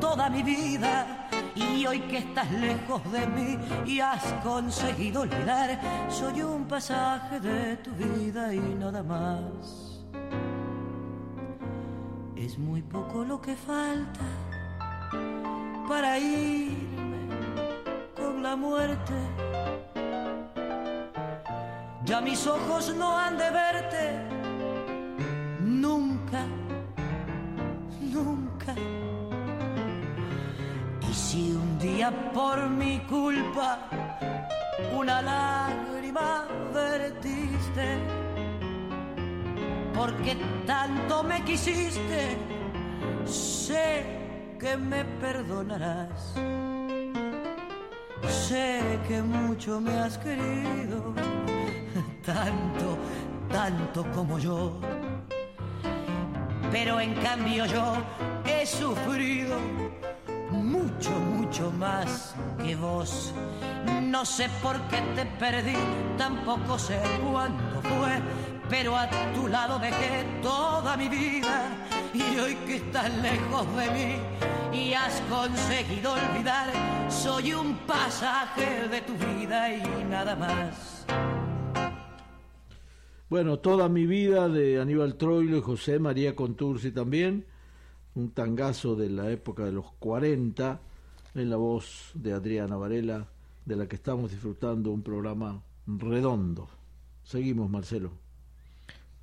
[0.00, 1.19] toda mi vida.
[1.54, 7.76] Y hoy que estás lejos de mí y has conseguido olvidar, soy un pasaje de
[7.78, 10.00] tu vida y nada más.
[12.36, 14.20] Es muy poco lo que falta
[15.88, 17.28] para irme
[18.16, 19.12] con la muerte.
[22.04, 24.29] Ya mis ojos no han de verte
[32.32, 33.78] por mi culpa
[34.92, 37.98] una lágrima vertiste,
[39.94, 40.36] porque
[40.66, 42.36] tanto me quisiste,
[43.24, 44.04] sé
[44.58, 46.34] que me perdonarás.
[48.28, 51.14] Sé que mucho me has querido,
[52.24, 52.98] tanto,
[53.50, 54.80] tanto como yo.
[56.70, 57.94] Pero en cambio yo
[58.44, 59.56] he sufrido
[60.50, 63.32] mucho, mucho más que vos.
[64.02, 65.76] No sé por qué te perdí,
[66.18, 68.18] tampoco sé cuándo fue,
[68.68, 71.68] pero a tu lado dejé toda mi vida.
[72.12, 76.70] Y hoy que estás lejos de mí y has conseguido olvidar,
[77.08, 81.06] soy un pasaje de tu vida y nada más.
[83.28, 87.46] Bueno, toda mi vida de Aníbal Troilo y José María Contursi también,
[88.14, 90.80] un tangazo de la época de los 40,
[91.34, 93.28] en la voz de Adriana Varela,
[93.64, 96.68] de la que estamos disfrutando un programa redondo.
[97.22, 98.10] Seguimos, Marcelo.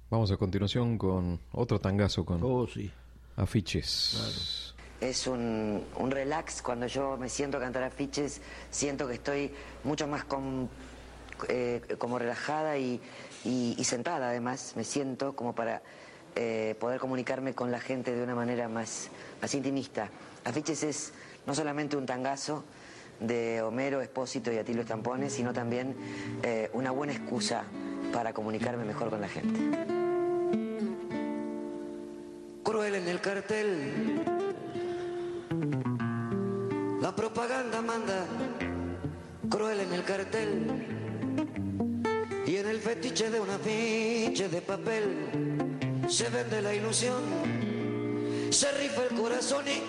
[0.09, 2.89] Vamos a continuación con otro tangazo con Oh, sí.
[3.35, 4.73] afiches.
[5.01, 9.51] Es un, un relax cuando yo me siento a cantar afiches, siento que estoy
[9.83, 10.69] mucho más con-
[11.49, 12.99] eh, como relajada y,
[13.43, 15.83] y- y sentada además, me siento como para
[16.36, 19.09] eh, poder comunicarme con la gente de una manera más,
[19.41, 20.09] más intimista.
[20.45, 21.13] Afiches es
[21.45, 22.63] no solamente un tangazo
[23.19, 25.95] de Homero, Espósito y Atilio Estampones, sino también
[26.43, 27.63] eh, una buena excusa
[28.13, 29.59] para comunicarme mejor con la gente.
[32.63, 34.23] Cruel en el cartel
[37.07, 38.25] la propaganda manda
[39.49, 40.67] cruel en el cartel
[42.45, 45.56] y en el fetiche de un afiche de papel
[46.07, 47.21] se vende la ilusión,
[48.49, 49.83] se rifa el corazón y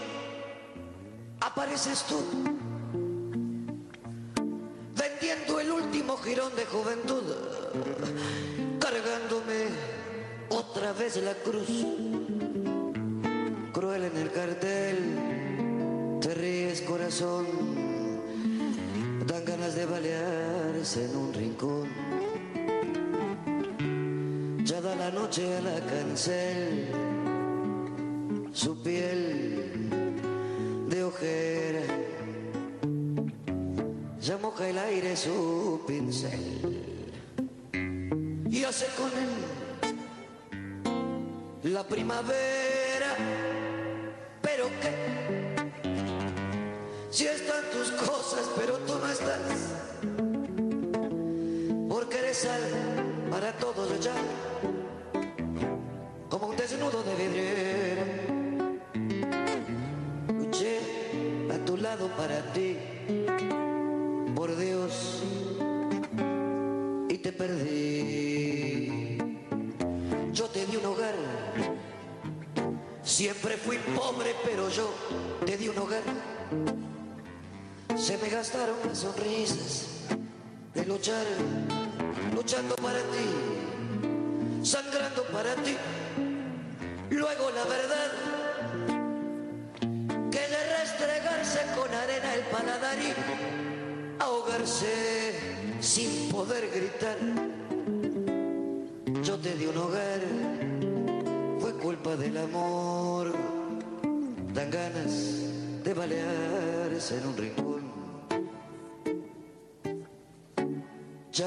[1.40, 2.22] apareces tú
[4.96, 7.22] vendiendo el último jirón de juventud,
[8.80, 9.68] cargándome
[10.48, 11.68] otra vez la cruz,
[13.72, 14.98] cruel en el cartel.
[16.20, 17.46] Te ríes corazón,
[19.24, 22.27] dan ganas de balearse en un rincón.
[24.68, 26.88] Da la noche a la cancel,
[28.52, 29.88] su piel
[30.88, 31.86] de ojera,
[34.20, 37.08] ya moja el aire su pincel.
[38.50, 39.10] Y hace con
[41.64, 43.16] él la primavera,
[44.42, 44.94] pero qué
[47.10, 49.77] si están tus cosas, pero tú no estás
[52.08, 52.60] crecer
[53.30, 54.14] para todos allá,
[56.28, 58.04] como un desnudo de vidriera.
[60.28, 60.80] Luché
[61.52, 62.76] a tu lado para ti,
[64.34, 65.22] por Dios,
[67.08, 69.18] y te perdí.
[70.32, 71.14] Yo te di un hogar,
[73.02, 74.88] siempre fui pobre, pero yo
[75.44, 76.02] te di un hogar.
[77.96, 79.88] Se me gastaron las sonrisas
[80.72, 81.26] de luchar
[82.48, 85.76] luchando para ti, sangrando para ti.
[87.10, 88.10] Luego la verdad
[90.30, 93.12] que de restregarse con arena el paladar y
[94.18, 95.34] ahogarse
[95.80, 97.18] sin poder gritar.
[99.22, 100.20] Yo te di un hogar,
[101.60, 103.34] fue culpa del amor.
[104.54, 105.12] Dan ganas
[105.84, 107.67] de balearse en un rincón.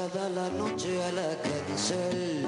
[0.02, 2.44] Ya da la noche a la cancel,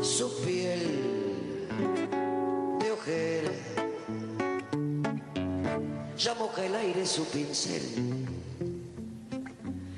[0.00, 1.68] su piel
[2.80, 3.50] de ojera.
[6.16, 7.82] Ya moja el aire su pincel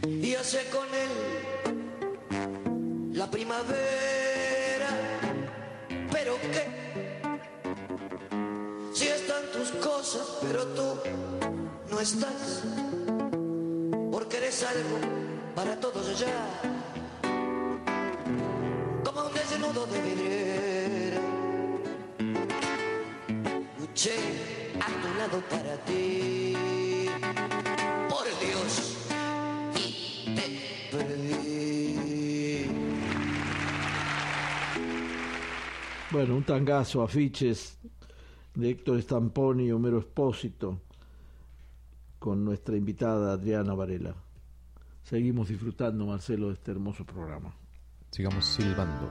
[0.05, 1.13] y hace con él
[3.13, 4.91] la primavera.
[6.11, 6.65] Pero qué,
[8.95, 10.99] si están tus cosas, pero tú
[11.89, 12.65] no estás,
[14.11, 15.28] porque eres algo
[15.59, 16.63] para todos ya,
[19.05, 21.21] como un desnudo de vidriera.
[23.81, 24.19] Luché
[24.79, 26.55] a tu lado para ti,
[28.09, 28.99] por Dios,
[29.75, 30.47] y te
[30.93, 32.71] perdí.
[36.13, 37.79] Bueno, un tangazo, afiches
[38.55, 40.79] de Héctor Stamponi y Homero Espósito
[42.21, 44.28] con nuestra invitada Adriana Varela.
[45.09, 47.55] Seguimos disfrutando, Marcelo, de este hermoso programa.
[48.11, 49.11] Sigamos silbando.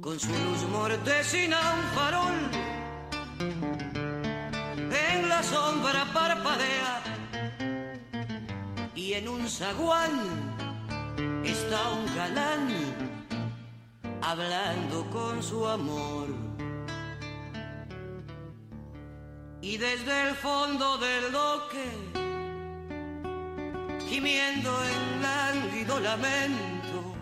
[0.00, 2.38] Con su luz mortecina un farol.
[4.90, 7.02] En la sombra parpadea
[8.96, 10.10] y en un zaguán
[11.44, 12.68] está un galán
[14.20, 16.26] hablando con su amor.
[19.62, 22.19] Y desde el fondo del doque,
[24.10, 27.14] gimiendo en lánguido lamento,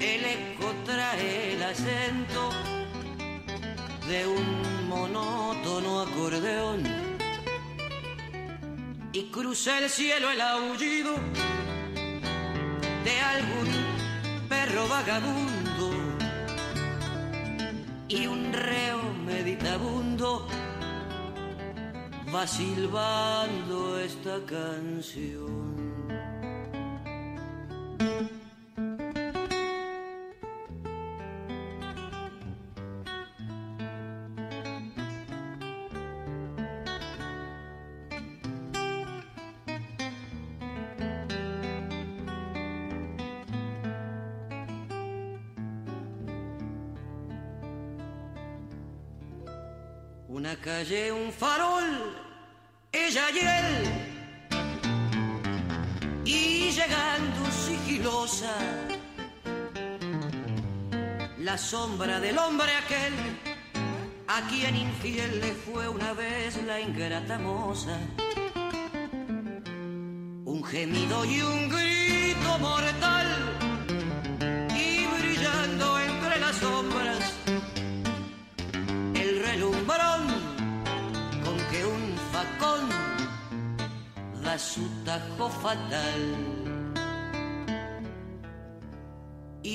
[0.00, 2.50] el eco trae el acento
[4.08, 6.82] de un monótono acordeón
[9.12, 11.14] y cruza el cielo el aullido
[13.04, 13.68] de algún
[14.48, 15.90] perro vagabundo
[18.08, 20.07] y un reo meditabundo
[22.38, 25.67] va silbando esta canción.
[61.68, 63.12] Sombra del hombre aquel,
[64.26, 67.98] a quien infiel le fue una vez la ingrata moza.
[70.46, 73.26] Un gemido y un grito mortal,
[74.74, 77.34] y brillando entre las sombras
[79.14, 80.22] el relumbrón
[81.44, 82.82] con que un facón
[84.42, 86.67] da su tajo fatal.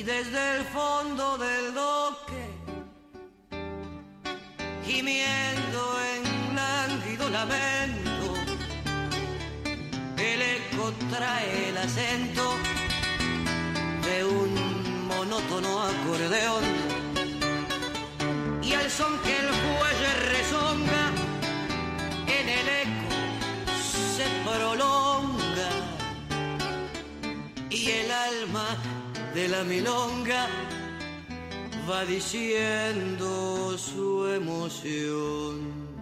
[0.06, 2.44] Desde el fondo del doque,
[4.86, 8.34] gimiendo en lánguido lamento,
[10.18, 12.44] el eco trae el acento
[14.06, 16.93] de un monótono acordeón
[29.44, 30.48] de la milonga
[31.90, 35.93] va diciendo su emoción.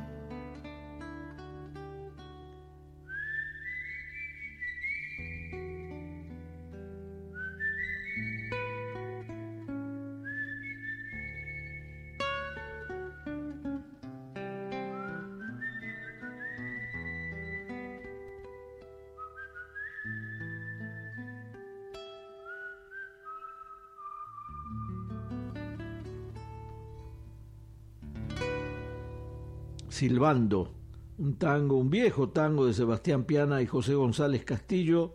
[30.01, 30.73] Silbando,
[31.19, 35.13] un tango, un viejo tango de Sebastián Piana y José González Castillo,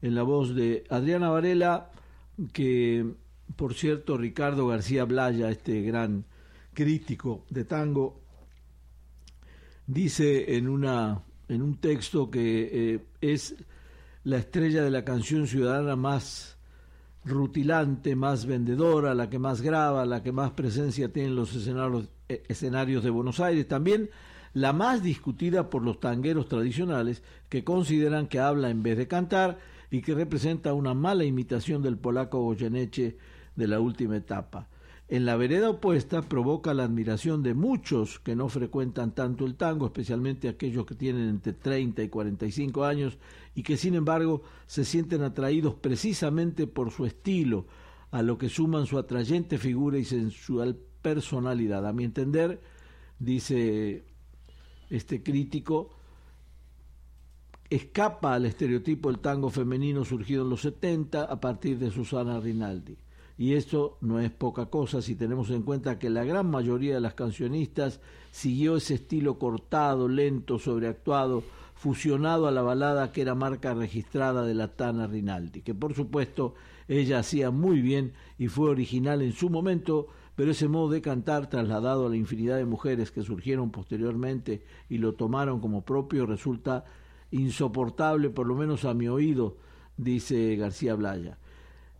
[0.00, 1.90] en la voz de Adriana Varela,
[2.52, 3.04] que
[3.56, 6.24] por cierto Ricardo García Blaya, este gran
[6.72, 8.20] crítico de tango,
[9.88, 13.56] dice en, una, en un texto que eh, es
[14.22, 16.58] la estrella de la canción ciudadana más
[17.24, 22.08] rutilante, más vendedora, la que más graba, la que más presencia tiene en los escenarios,
[22.28, 24.10] eh, escenarios de Buenos Aires, también
[24.54, 29.58] la más discutida por los tangueros tradicionales que consideran que habla en vez de cantar
[29.90, 33.16] y que representa una mala imitación del polaco Goyeneche
[33.56, 34.68] de la última etapa.
[35.08, 39.86] En la vereda opuesta provoca la admiración de muchos que no frecuentan tanto el tango,
[39.86, 43.18] especialmente aquellos que tienen entre 30 y 45 años
[43.54, 47.66] y que sin embargo se sienten atraídos precisamente por su estilo,
[48.10, 51.86] a lo que suman su atrayente figura y sensual personalidad.
[51.86, 52.60] A mi entender,
[53.18, 54.04] dice
[54.90, 55.90] este crítico,
[57.70, 62.98] escapa al estereotipo del tango femenino surgido en los 70 a partir de Susana Rinaldi.
[63.38, 67.00] Y esto no es poca cosa si tenemos en cuenta que la gran mayoría de
[67.00, 68.00] las cancionistas
[68.30, 71.42] siguió ese estilo cortado, lento, sobreactuado,
[71.82, 76.54] fusionado a la balada que era marca registrada de la Tana Rinaldi, que por supuesto
[76.86, 80.06] ella hacía muy bien y fue original en su momento,
[80.36, 84.98] pero ese modo de cantar trasladado a la infinidad de mujeres que surgieron posteriormente y
[84.98, 86.84] lo tomaron como propio resulta
[87.32, 89.56] insoportable, por lo menos a mi oído,
[89.96, 91.38] dice García Blaya.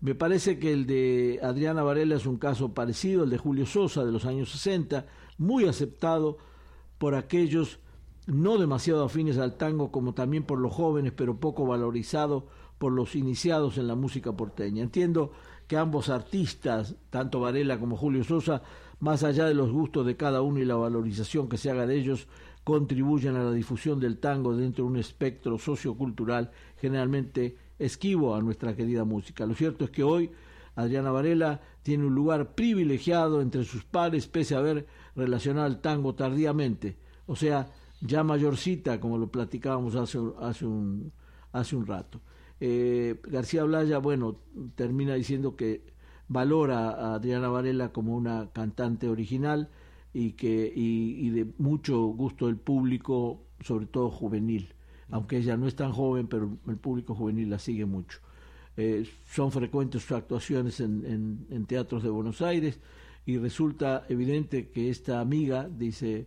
[0.01, 4.05] Me parece que el de Adriana Varela es un caso parecido al de Julio Sosa
[4.05, 5.07] de los años 60,
[5.39, 6.39] muy aceptado
[6.99, 7.81] por aquellos
[8.27, 12.47] no demasiado afines al tango como también por los jóvenes, pero poco valorizado
[12.79, 14.83] por los iniciados en la música porteña.
[14.83, 15.33] Entiendo
[15.67, 18.63] que ambos artistas, tanto Varela como Julio Sosa,
[19.01, 21.97] más allá de los gustos de cada uno y la valorización que se haga de
[21.97, 22.29] ellos,
[22.65, 28.77] contribuyen a la difusión del tango dentro de un espectro sociocultural generalmente esquivo a nuestra
[28.77, 29.47] querida música.
[29.47, 30.31] Lo cierto es que hoy
[30.77, 36.15] Adriana Varela tiene un lugar privilegiado entre sus pares, pese a haber relacionado el tango
[36.15, 36.97] tardíamente,
[37.27, 37.69] o sea,
[38.03, 41.13] ya mayorcita, como lo platicábamos hace, hace, un,
[41.53, 42.21] hace un rato.
[42.61, 44.41] Eh, García Blaya, bueno,
[44.75, 45.85] termina diciendo que
[46.29, 49.71] valora a Adriana Varela como una cantante original
[50.13, 54.75] y, que, y, de mucho gusto del público, sobre todo juvenil,
[55.11, 58.19] aunque ella no es tan joven, pero el público juvenil la sigue mucho.
[58.77, 62.81] Eh, son frecuentes sus actuaciones en, en, teatros de Buenos Aires
[63.27, 66.27] y resulta evidente que esta amiga, dice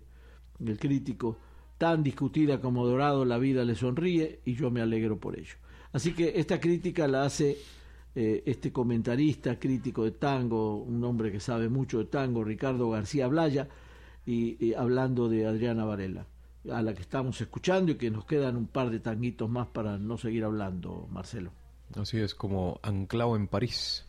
[0.64, 1.38] el crítico,
[1.78, 5.56] tan discutida como Dorado, la vida le sonríe y yo me alegro por ello.
[5.92, 7.58] Así que esta crítica la hace
[8.16, 13.28] eh, este comentarista crítico de tango, un hombre que sabe mucho de tango, Ricardo García
[13.28, 13.68] Blaya,
[14.26, 16.26] y, hablando de Adriana Varela,
[16.72, 20.00] a la que estamos escuchando y que nos quedan un par de tanguitos más para
[20.00, 21.52] no seguir hablando, Marcelo.
[21.96, 24.06] Así es como anclado en París.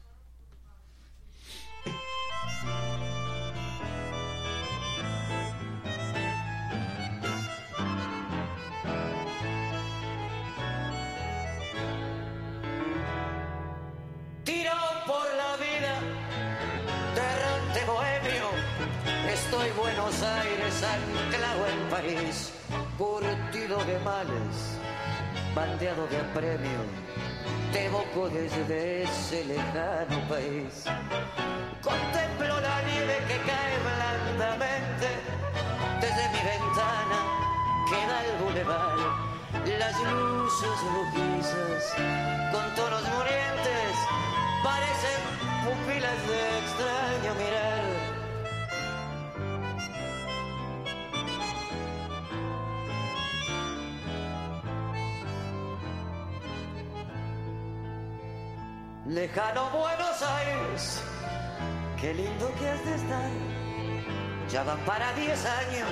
[22.98, 24.78] Curtido de males,
[25.54, 26.80] bandeado de premio,
[27.72, 30.84] te evoco desde ese lejano país.
[31.82, 35.08] Contemplo la nieve que cae blandamente
[36.00, 37.18] desde mi ventana,
[37.90, 38.98] queda el bulevar,
[39.78, 41.94] las luces rojizas
[42.52, 43.92] con tonos murientes
[44.64, 45.20] parecen
[45.64, 47.95] pupilas de extraño mirar.
[59.08, 61.00] Lejano Buenos Aires,
[62.00, 63.30] qué lindo que has de estar.
[64.50, 65.90] Ya van para diez años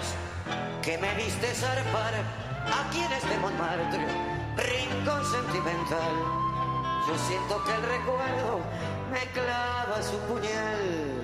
[0.82, 2.12] que me viste zarpar
[2.80, 4.04] aquí en este Montmartre,
[4.56, 6.12] rincón sentimental.
[7.06, 8.60] Yo siento que el recuerdo
[9.12, 11.23] me clava su puñal.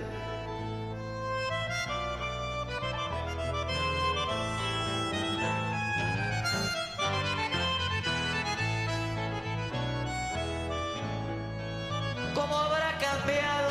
[12.40, 13.68] ¿Cómo habrá cambiado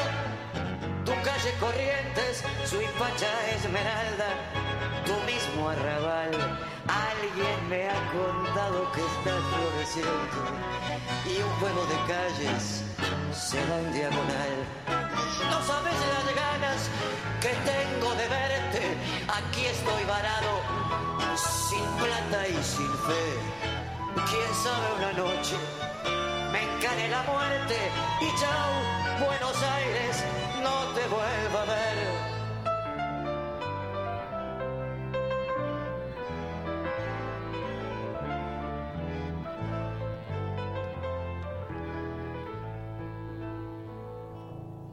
[1.04, 4.30] tu calle Corrientes, su Ipacha Esmeralda,
[5.08, 6.30] tu mismo arrabal?
[6.88, 10.42] Alguien me ha contado que está floreciendo
[11.26, 12.84] y un juego de calles
[13.34, 14.54] se da en diagonal.
[15.50, 16.90] No sabes las ganas
[17.42, 18.84] que tengo de verte,
[19.30, 20.62] aquí estoy varado,
[21.36, 23.26] sin plata y sin fe.
[24.30, 25.89] Quién sabe una noche
[26.90, 27.76] encare la muerte
[28.22, 30.24] y chao, Buenos Aires,
[30.64, 32.30] no te vuelva a ver.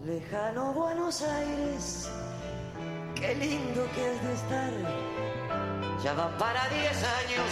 [0.04, 2.10] Lejano Buenos Aires,
[3.14, 4.70] qué lindo que es de estar.
[6.02, 7.50] Ya va para diez años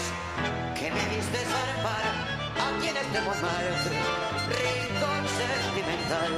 [0.75, 3.99] que me viste zarpar aquí en este Montmartre,
[4.49, 6.33] rincón sentimental.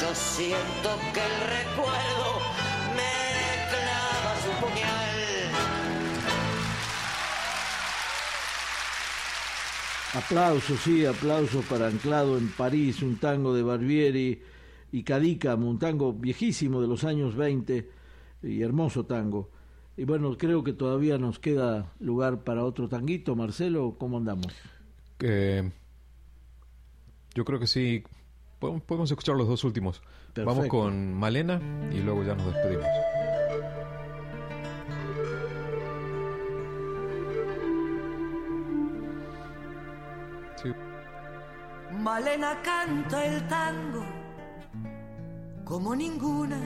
[0.00, 2.30] Yo siento que el recuerdo
[2.96, 3.12] me
[3.70, 5.14] clava su puñal.
[10.14, 14.42] Aplausos, sí, aplausos para Anclado en París, un tango de Barbieri
[14.92, 17.90] y Cadícamo, un tango viejísimo de los años 20
[18.44, 19.50] y hermoso tango.
[19.96, 23.36] Y bueno, creo que todavía nos queda lugar para otro tanguito.
[23.36, 24.52] Marcelo, ¿cómo andamos?
[25.26, 25.70] Eh,
[27.34, 28.04] yo creo que sí.
[28.58, 30.02] Podemos, escuchar los dos últimos.
[30.36, 31.60] Vamos con Malena
[31.90, 32.86] y luego ya nos despedimos.
[40.62, 40.72] Sí.
[42.00, 44.04] Malena canta el tango
[45.64, 46.60] como ninguna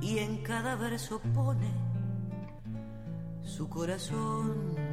[0.00, 1.72] y en cada verso pone
[3.42, 4.87] su corazón.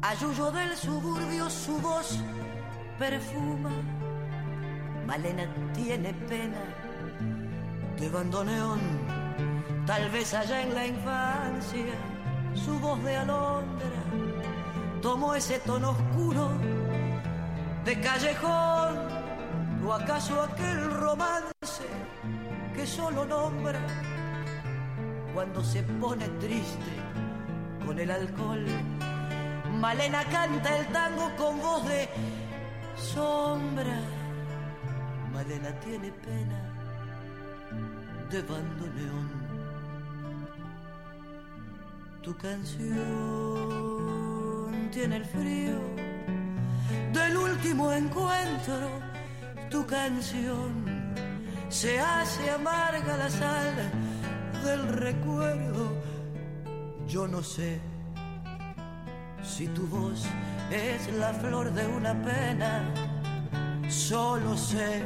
[0.00, 2.20] Ayuyo del suburbio su voz
[2.98, 3.70] perfuma.
[5.06, 5.44] Malena
[5.74, 6.62] tiene pena
[7.98, 8.78] de bandoneón.
[9.86, 11.94] Tal vez allá en la infancia
[12.54, 13.98] su voz de alondra
[15.02, 16.50] tomó ese tono oscuro
[17.84, 18.98] de callejón
[19.84, 21.86] o acaso aquel romance
[22.74, 23.80] que solo nombra
[25.34, 26.92] cuando se pone triste
[27.84, 28.64] con el alcohol.
[29.80, 32.08] Malena canta el tango con voz de
[32.96, 34.00] sombra.
[35.32, 36.60] Malena tiene pena
[38.28, 39.28] de bandoneón.
[42.22, 42.98] Tu canción
[44.90, 45.78] tiene el frío
[47.12, 48.90] del último encuentro.
[49.70, 51.14] Tu canción
[51.68, 53.74] se hace amarga la sal
[54.64, 55.92] del recuerdo.
[57.06, 57.80] Yo no sé
[59.48, 60.24] si tu voz
[60.70, 62.92] es la flor de una pena.
[63.88, 65.02] Solo sé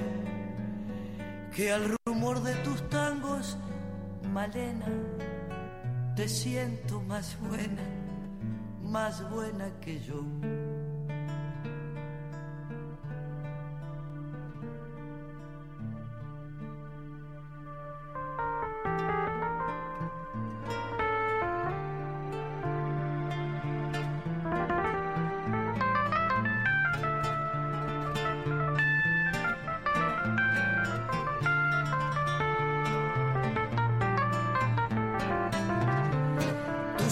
[1.54, 3.56] que al rumor de tus tangos,
[4.32, 4.86] Malena,
[6.16, 7.82] te siento más buena,
[8.82, 10.24] más buena que yo.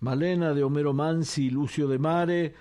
[0.00, 2.54] Malena de Homero Mansi y Lucio de Mare,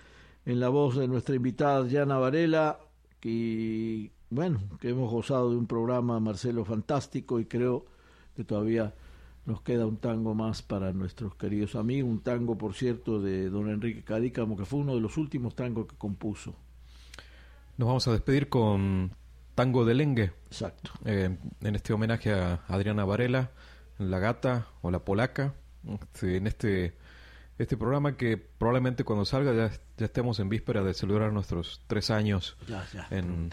[0.45, 2.79] en la voz de nuestra invitada Diana Varela,
[3.23, 7.85] y bueno, que hemos gozado de un programa, Marcelo, fantástico y creo
[8.35, 8.93] que todavía
[9.45, 13.69] nos queda un tango más para nuestros queridos amigos, un tango, por cierto, de don
[13.69, 16.53] Enrique Cadícamo, que fue uno de los últimos tangos que compuso.
[17.77, 19.11] Nos vamos a despedir con
[19.55, 20.33] Tango de Lengue.
[20.47, 20.91] Exacto.
[21.05, 23.51] Eh, en este homenaje a Adriana Varela,
[23.97, 25.55] la gata o la polaca,
[25.87, 26.93] este, en este,
[27.59, 32.09] este programa que probablemente cuando salga ya, ya estemos en víspera de celebrar nuestros tres
[32.09, 33.51] años Ya, ya, en,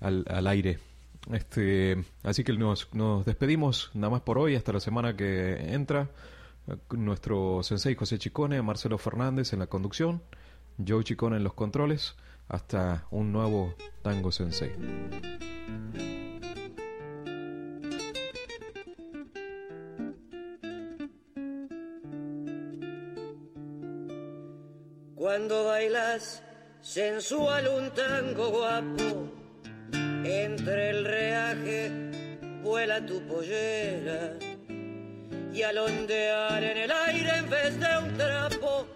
[0.00, 0.78] al, al aire.
[1.32, 6.10] Este, así que nos, nos despedimos nada más por hoy, hasta la semana que entra.
[6.90, 10.22] Nuestro sensei José Chicone, Marcelo Fernández en la conducción,
[10.86, 12.14] Joe Chicone en los controles.
[12.48, 14.72] Hasta un nuevo Tango Sensei.
[25.28, 26.42] Cuando bailas
[26.80, 29.30] sensual un tango guapo,
[30.24, 31.92] entre el reaje
[32.62, 34.38] vuela tu pollera
[35.52, 38.86] y al ondear en el aire en vez de un trapo,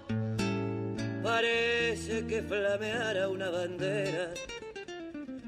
[1.23, 4.31] parece que flameara una bandera,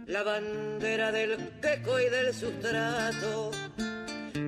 [0.07, 3.53] la bandera del queco y del sustrato,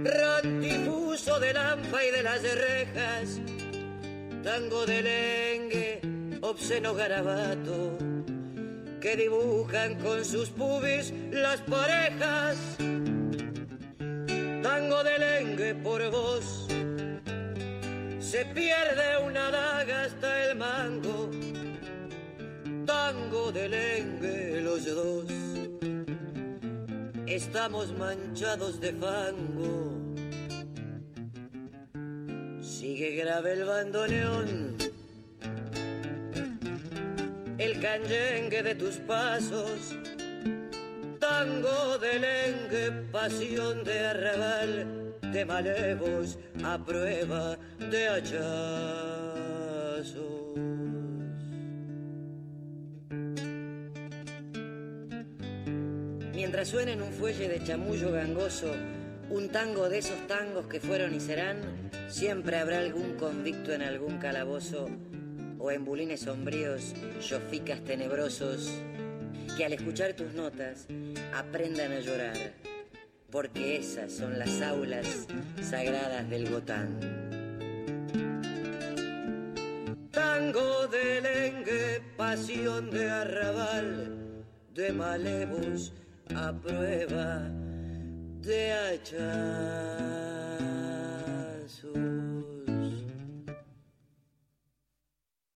[0.05, 3.41] rantifuso del AMPA y de las rejas,
[4.45, 5.86] tango de lengue,
[6.51, 7.99] obsceno garabato,
[9.01, 12.57] que dibujan con sus pubis las parejas.
[14.63, 16.69] Tango de lengue por vos,
[18.21, 21.31] se pierde una daga hasta el mango.
[22.87, 25.25] Tango de lengue los dos,
[27.27, 29.97] estamos manchados de fango.
[32.61, 34.77] Sigue grave el bandoneón,
[37.59, 39.97] el canyengue de tus pasos,
[41.19, 48.37] tango de lengue, pasión de arrabal, de malevos a prueba de hachazos.
[56.35, 58.71] Mientras suena en un fuelle de chamullo gangoso,
[59.31, 61.57] un tango de esos tangos que fueron y serán,
[62.09, 64.89] siempre habrá algún convicto en algún calabozo
[65.59, 68.71] o en bulines sombríos, yoficas tenebrosos,
[69.57, 70.87] que al escuchar tus notas
[71.35, 72.37] aprendan a llorar,
[73.31, 75.27] porque esas son las aulas
[75.63, 76.99] sagradas del Gotán.
[80.11, 84.45] Tango de lengue, pasión de arrabal,
[84.75, 85.93] de malevos
[86.35, 87.51] a prueba
[88.47, 89.17] de hachazo.